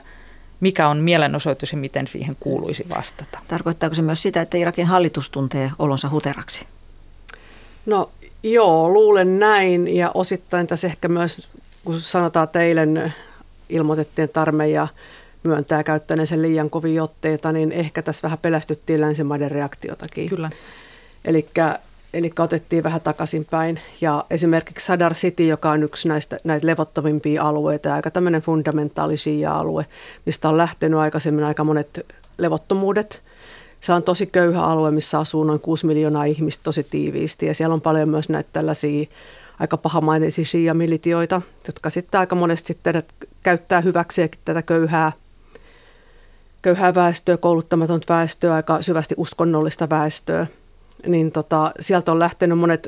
mikä 0.60 0.88
on 0.88 0.97
mielenosoitus 0.97 1.71
ja 1.71 1.77
miten 1.77 2.08
siihen 2.08 2.36
kuuluisi 2.39 2.86
vastata. 2.97 3.39
Tarkoittaako 3.47 3.95
se 3.95 4.01
myös 4.01 4.21
sitä, 4.21 4.41
että 4.41 4.58
Irakin 4.58 4.86
hallitus 4.86 5.29
tuntee 5.29 5.71
olonsa 5.79 6.10
huteraksi? 6.10 6.65
No 7.86 8.10
joo, 8.43 8.89
luulen 8.89 9.39
näin 9.39 9.95
ja 9.95 10.12
osittain 10.13 10.67
tässä 10.67 10.88
ehkä 10.88 11.08
myös, 11.08 11.47
kun 11.86 11.99
sanotaan, 11.99 12.43
että 12.43 12.62
eilen 12.62 13.13
ilmoitettiin, 13.69 14.23
että 14.23 14.41
armeija 14.41 14.88
myöntää 15.43 15.84
käyttäneensä 15.84 16.41
liian 16.41 16.69
kovin 16.69 17.02
otteita, 17.02 17.52
niin 17.52 17.71
ehkä 17.71 18.02
tässä 18.02 18.23
vähän 18.23 18.39
pelästyttiin 18.41 19.02
länsimaiden 19.02 19.52
reaktiotakin. 19.52 20.30
Kyllä. 20.30 20.49
Eli 21.25 21.49
eli 22.13 22.32
otettiin 22.39 22.84
vähän 22.84 23.02
takaisinpäin. 23.02 23.80
Ja 24.02 24.25
esimerkiksi 24.30 24.86
Sadar 24.86 25.13
City, 25.13 25.47
joka 25.47 25.71
on 25.71 25.84
yksi 25.84 26.08
näistä 26.08 26.38
näitä 26.43 26.67
levottomimpia 26.67 27.43
alueita, 27.43 27.93
aika 27.93 28.12
tämmöinen 28.12 28.41
fundamentaalisia 28.41 29.58
alue, 29.58 29.86
mistä 30.25 30.49
on 30.49 30.58
lähtenyt 30.58 30.99
aikaisemmin 30.99 31.43
aika 31.43 31.63
monet 31.63 32.06
levottomuudet. 32.38 33.21
Se 33.82 33.93
on 33.93 34.04
tosi 34.04 34.25
köyhä 34.25 34.63
alue, 34.63 34.91
missä 34.91 35.19
asuu 35.19 35.43
noin 35.43 35.60
6 35.60 35.86
miljoonaa 35.86 36.23
ihmistä 36.23 36.63
tosi 36.63 36.84
tiiviisti 36.84 37.45
ja 37.45 37.54
siellä 37.54 37.73
on 37.73 37.82
paljon 37.82 38.10
myös 38.10 38.30
näitä 38.30 38.49
tällaisia 38.54 39.06
aika 39.60 39.78
pahamaineisia 39.78 40.45
shia-militioita, 40.45 41.41
jotka 41.67 41.89
sitten 41.89 42.19
aika 42.19 42.36
monesti 42.36 42.67
sitten 42.67 43.04
käyttää 43.43 43.82
hyväksi 43.82 44.32
tätä 44.45 44.62
köyhää, 44.62 45.12
köyhää 46.62 46.95
väestöä, 46.95 47.38
kouluttamatonta 47.38 48.13
väestöä, 48.13 48.54
aika 48.54 48.82
syvästi 48.82 49.15
uskonnollista 49.17 49.89
väestöä– 49.89 50.48
niin 51.08 51.32
tota, 51.32 51.72
sieltä 51.80 52.12
on 52.12 52.19
lähtenyt 52.19 52.58
monet 52.58 52.88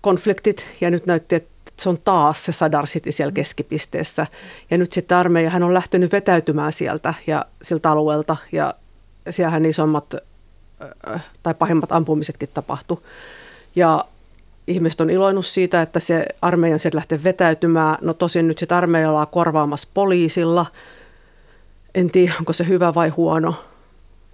konfliktit 0.00 0.66
ja 0.80 0.90
nyt 0.90 1.06
näytti, 1.06 1.34
että 1.34 1.50
se 1.76 1.88
on 1.88 1.98
taas 2.04 2.44
se 2.44 2.52
Sadar 2.52 2.86
City 2.86 3.12
siellä 3.12 3.32
keskipisteessä. 3.32 4.26
Ja 4.70 4.78
nyt 4.78 4.92
sitten 4.92 5.18
armeija, 5.18 5.50
hän 5.50 5.62
on 5.62 5.74
lähtenyt 5.74 6.12
vetäytymään 6.12 6.72
sieltä 6.72 7.14
ja 7.26 7.44
siltä 7.62 7.90
alueelta 7.90 8.36
ja 8.52 8.74
siellähän 9.30 9.64
isommat 9.64 10.14
tai 11.42 11.54
pahimmat 11.54 11.92
ampumisetkin 11.92 12.48
tapahtu. 12.54 13.02
Ja 13.76 14.04
ihmiset 14.66 15.00
on 15.00 15.10
iloinut 15.10 15.46
siitä, 15.46 15.82
että 15.82 16.00
se 16.00 16.26
armeija 16.42 16.74
on 16.74 16.80
sieltä 16.80 16.96
lähtenyt 16.96 17.24
vetäytymään. 17.24 17.98
No 18.00 18.14
tosin 18.14 18.48
nyt 18.48 18.58
sitten 18.58 18.78
armeija 18.78 19.10
ollaan 19.10 19.26
korvaamassa 19.26 19.88
poliisilla. 19.94 20.66
En 21.94 22.10
tiedä, 22.10 22.34
onko 22.38 22.52
se 22.52 22.68
hyvä 22.68 22.94
vai 22.94 23.08
huono 23.08 23.54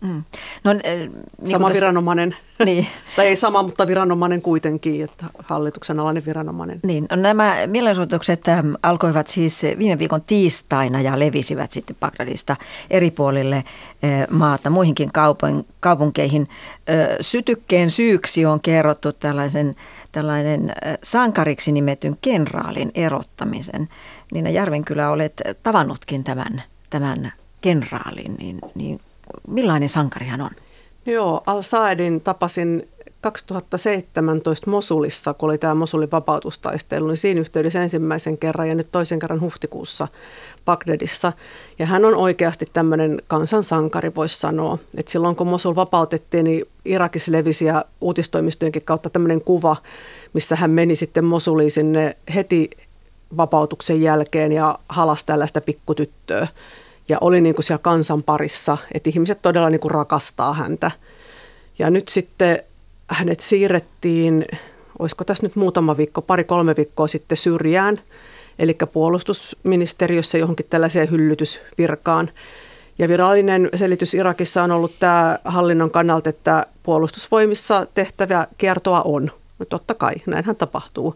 Mm. 0.00 0.24
No, 0.64 0.72
niin 0.72 1.12
sama 1.44 1.68
tässä, 1.68 1.80
viranomainen. 1.80 2.36
Niin. 2.64 2.86
tai 3.16 3.26
ei 3.26 3.36
sama, 3.36 3.62
mutta 3.62 3.86
viranomainen 3.86 4.42
kuitenkin, 4.42 5.04
että 5.04 5.24
hallituksen 5.44 6.00
alainen 6.00 6.24
viranomainen. 6.26 6.80
Niin. 6.82 7.06
No, 7.10 7.16
nämä 7.16 7.56
mielenosoitukset 7.66 8.44
alkoivat 8.82 9.28
siis 9.28 9.62
viime 9.78 9.98
viikon 9.98 10.22
tiistaina 10.22 11.00
ja 11.00 11.18
levisivät 11.18 11.72
sitten 11.72 11.96
Bagdadista 12.00 12.56
eri 12.90 13.10
puolille 13.10 13.56
äh, 13.56 13.64
maata, 14.30 14.70
muihinkin 14.70 15.12
kaupun, 15.12 15.64
kaupunkeihin. 15.80 16.48
Sytykkeen 17.20 17.90
syyksi 17.90 18.46
on 18.46 18.60
kerrottu 18.60 19.12
tällaisen, 19.12 19.76
tällainen 20.12 20.72
sankariksi 21.02 21.72
nimetyn 21.72 22.18
kenraalin 22.22 22.90
erottamisen. 22.94 23.88
Niina 24.32 24.50
Järvenkylä 24.50 25.10
olet 25.10 25.42
tavannutkin 25.62 26.24
tämän, 26.24 26.62
tämän 26.90 27.32
kenraalin, 27.60 28.34
niin, 28.38 28.58
niin 28.74 29.00
millainen 29.48 29.88
sankari 29.88 30.26
hän 30.26 30.40
on? 30.40 30.50
Joo, 31.06 31.42
Al-Saedin 31.46 32.20
tapasin 32.20 32.88
2017 33.20 34.70
Mosulissa, 34.70 35.34
kun 35.34 35.48
oli 35.48 35.58
tämä 35.58 35.74
Mosulin 35.74 36.10
vapautustaistelu, 36.10 37.06
niin 37.06 37.16
siinä 37.16 37.40
yhteydessä 37.40 37.82
ensimmäisen 37.82 38.38
kerran 38.38 38.68
ja 38.68 38.74
nyt 38.74 38.88
toisen 38.92 39.18
kerran 39.18 39.40
huhtikuussa 39.40 40.08
Bagdadissa. 40.64 41.32
Ja 41.78 41.86
hän 41.86 42.04
on 42.04 42.14
oikeasti 42.14 42.66
tämmöinen 42.72 43.22
kansansankari, 43.26 44.14
voisi 44.14 44.40
sanoa. 44.40 44.78
Et 44.96 45.08
silloin 45.08 45.36
kun 45.36 45.46
Mosul 45.46 45.74
vapautettiin, 45.74 46.44
niin 46.44 46.64
Irakissa 46.84 47.32
levisi 47.32 47.64
ja 47.64 47.84
uutistoimistojenkin 48.00 48.84
kautta 48.84 49.10
tämmöinen 49.10 49.40
kuva, 49.40 49.76
missä 50.32 50.56
hän 50.56 50.70
meni 50.70 50.94
sitten 50.94 51.24
Mosuliin 51.24 51.70
sinne 51.70 52.16
heti 52.34 52.70
vapautuksen 53.36 54.02
jälkeen 54.02 54.52
ja 54.52 54.78
halasi 54.88 55.26
tällaista 55.26 55.60
pikkutyttöä 55.60 56.48
ja 57.10 57.18
oli 57.20 57.40
niin 57.40 57.54
kuin 57.54 57.64
siellä 57.64 57.82
kansan 57.82 58.22
parissa, 58.22 58.78
että 58.94 59.10
ihmiset 59.10 59.42
todella 59.42 59.70
niin 59.70 59.80
kuin 59.80 59.90
rakastaa 59.90 60.54
häntä. 60.54 60.90
Ja 61.78 61.90
nyt 61.90 62.08
sitten 62.08 62.62
hänet 63.08 63.40
siirrettiin, 63.40 64.44
olisiko 64.98 65.24
tässä 65.24 65.46
nyt 65.46 65.56
muutama 65.56 65.96
viikko, 65.96 66.22
pari-kolme 66.22 66.76
viikkoa 66.76 67.08
sitten 67.08 67.38
syrjään, 67.38 67.96
eli 68.58 68.76
puolustusministeriössä 68.92 70.38
johonkin 70.38 70.66
tällaiseen 70.70 71.10
hyllytysvirkaan. 71.10 72.30
Ja 72.98 73.08
virallinen 73.08 73.68
selitys 73.74 74.14
Irakissa 74.14 74.62
on 74.62 74.70
ollut 74.70 74.92
tämä 74.98 75.38
hallinnon 75.44 75.90
kannalta, 75.90 76.30
että 76.30 76.66
puolustusvoimissa 76.82 77.86
tehtävä 77.94 78.46
kiertoa 78.58 79.02
on. 79.02 79.30
No 79.58 79.66
totta 79.66 79.94
kai, 79.94 80.14
näinhän 80.26 80.56
tapahtuu. 80.56 81.14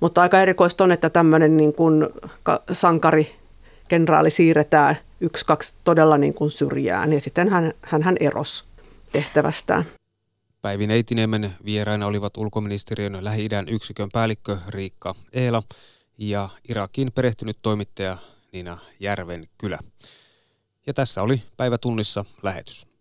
Mutta 0.00 0.22
aika 0.22 0.40
erikoista 0.40 0.84
on, 0.84 0.92
että 0.92 1.10
tämmöinen 1.10 1.56
niin 1.56 1.74
kuin 1.74 2.08
sankari, 2.72 3.34
kenraali 3.88 4.30
siirretään– 4.30 4.96
yksi, 5.22 5.46
kaksi 5.46 5.74
todella 5.84 6.18
niin 6.18 6.34
kuin 6.34 6.50
syrjään 6.50 7.12
ja 7.12 7.20
sitten 7.20 7.48
hän, 7.48 7.72
hän, 7.82 8.02
hän 8.02 8.16
erosi 8.20 8.64
tehtävästään. 9.12 9.84
Päivin 10.62 10.90
Eitiniemen 10.90 11.52
vieraina 11.64 12.06
olivat 12.06 12.36
ulkoministeriön 12.36 13.18
Lähi-idän 13.20 13.68
yksikön 13.68 14.08
päällikkö 14.12 14.58
Riikka 14.68 15.14
Eela 15.32 15.62
ja 16.18 16.48
Irakin 16.68 17.12
perehtynyt 17.14 17.58
toimittaja 17.62 18.16
Nina 18.52 18.78
Järven 19.00 19.48
kylä. 19.58 19.78
Ja 20.86 20.94
tässä 20.94 21.22
oli 21.22 21.42
päivä 21.56 21.78
tunnissa 21.78 22.24
lähetys. 22.42 22.91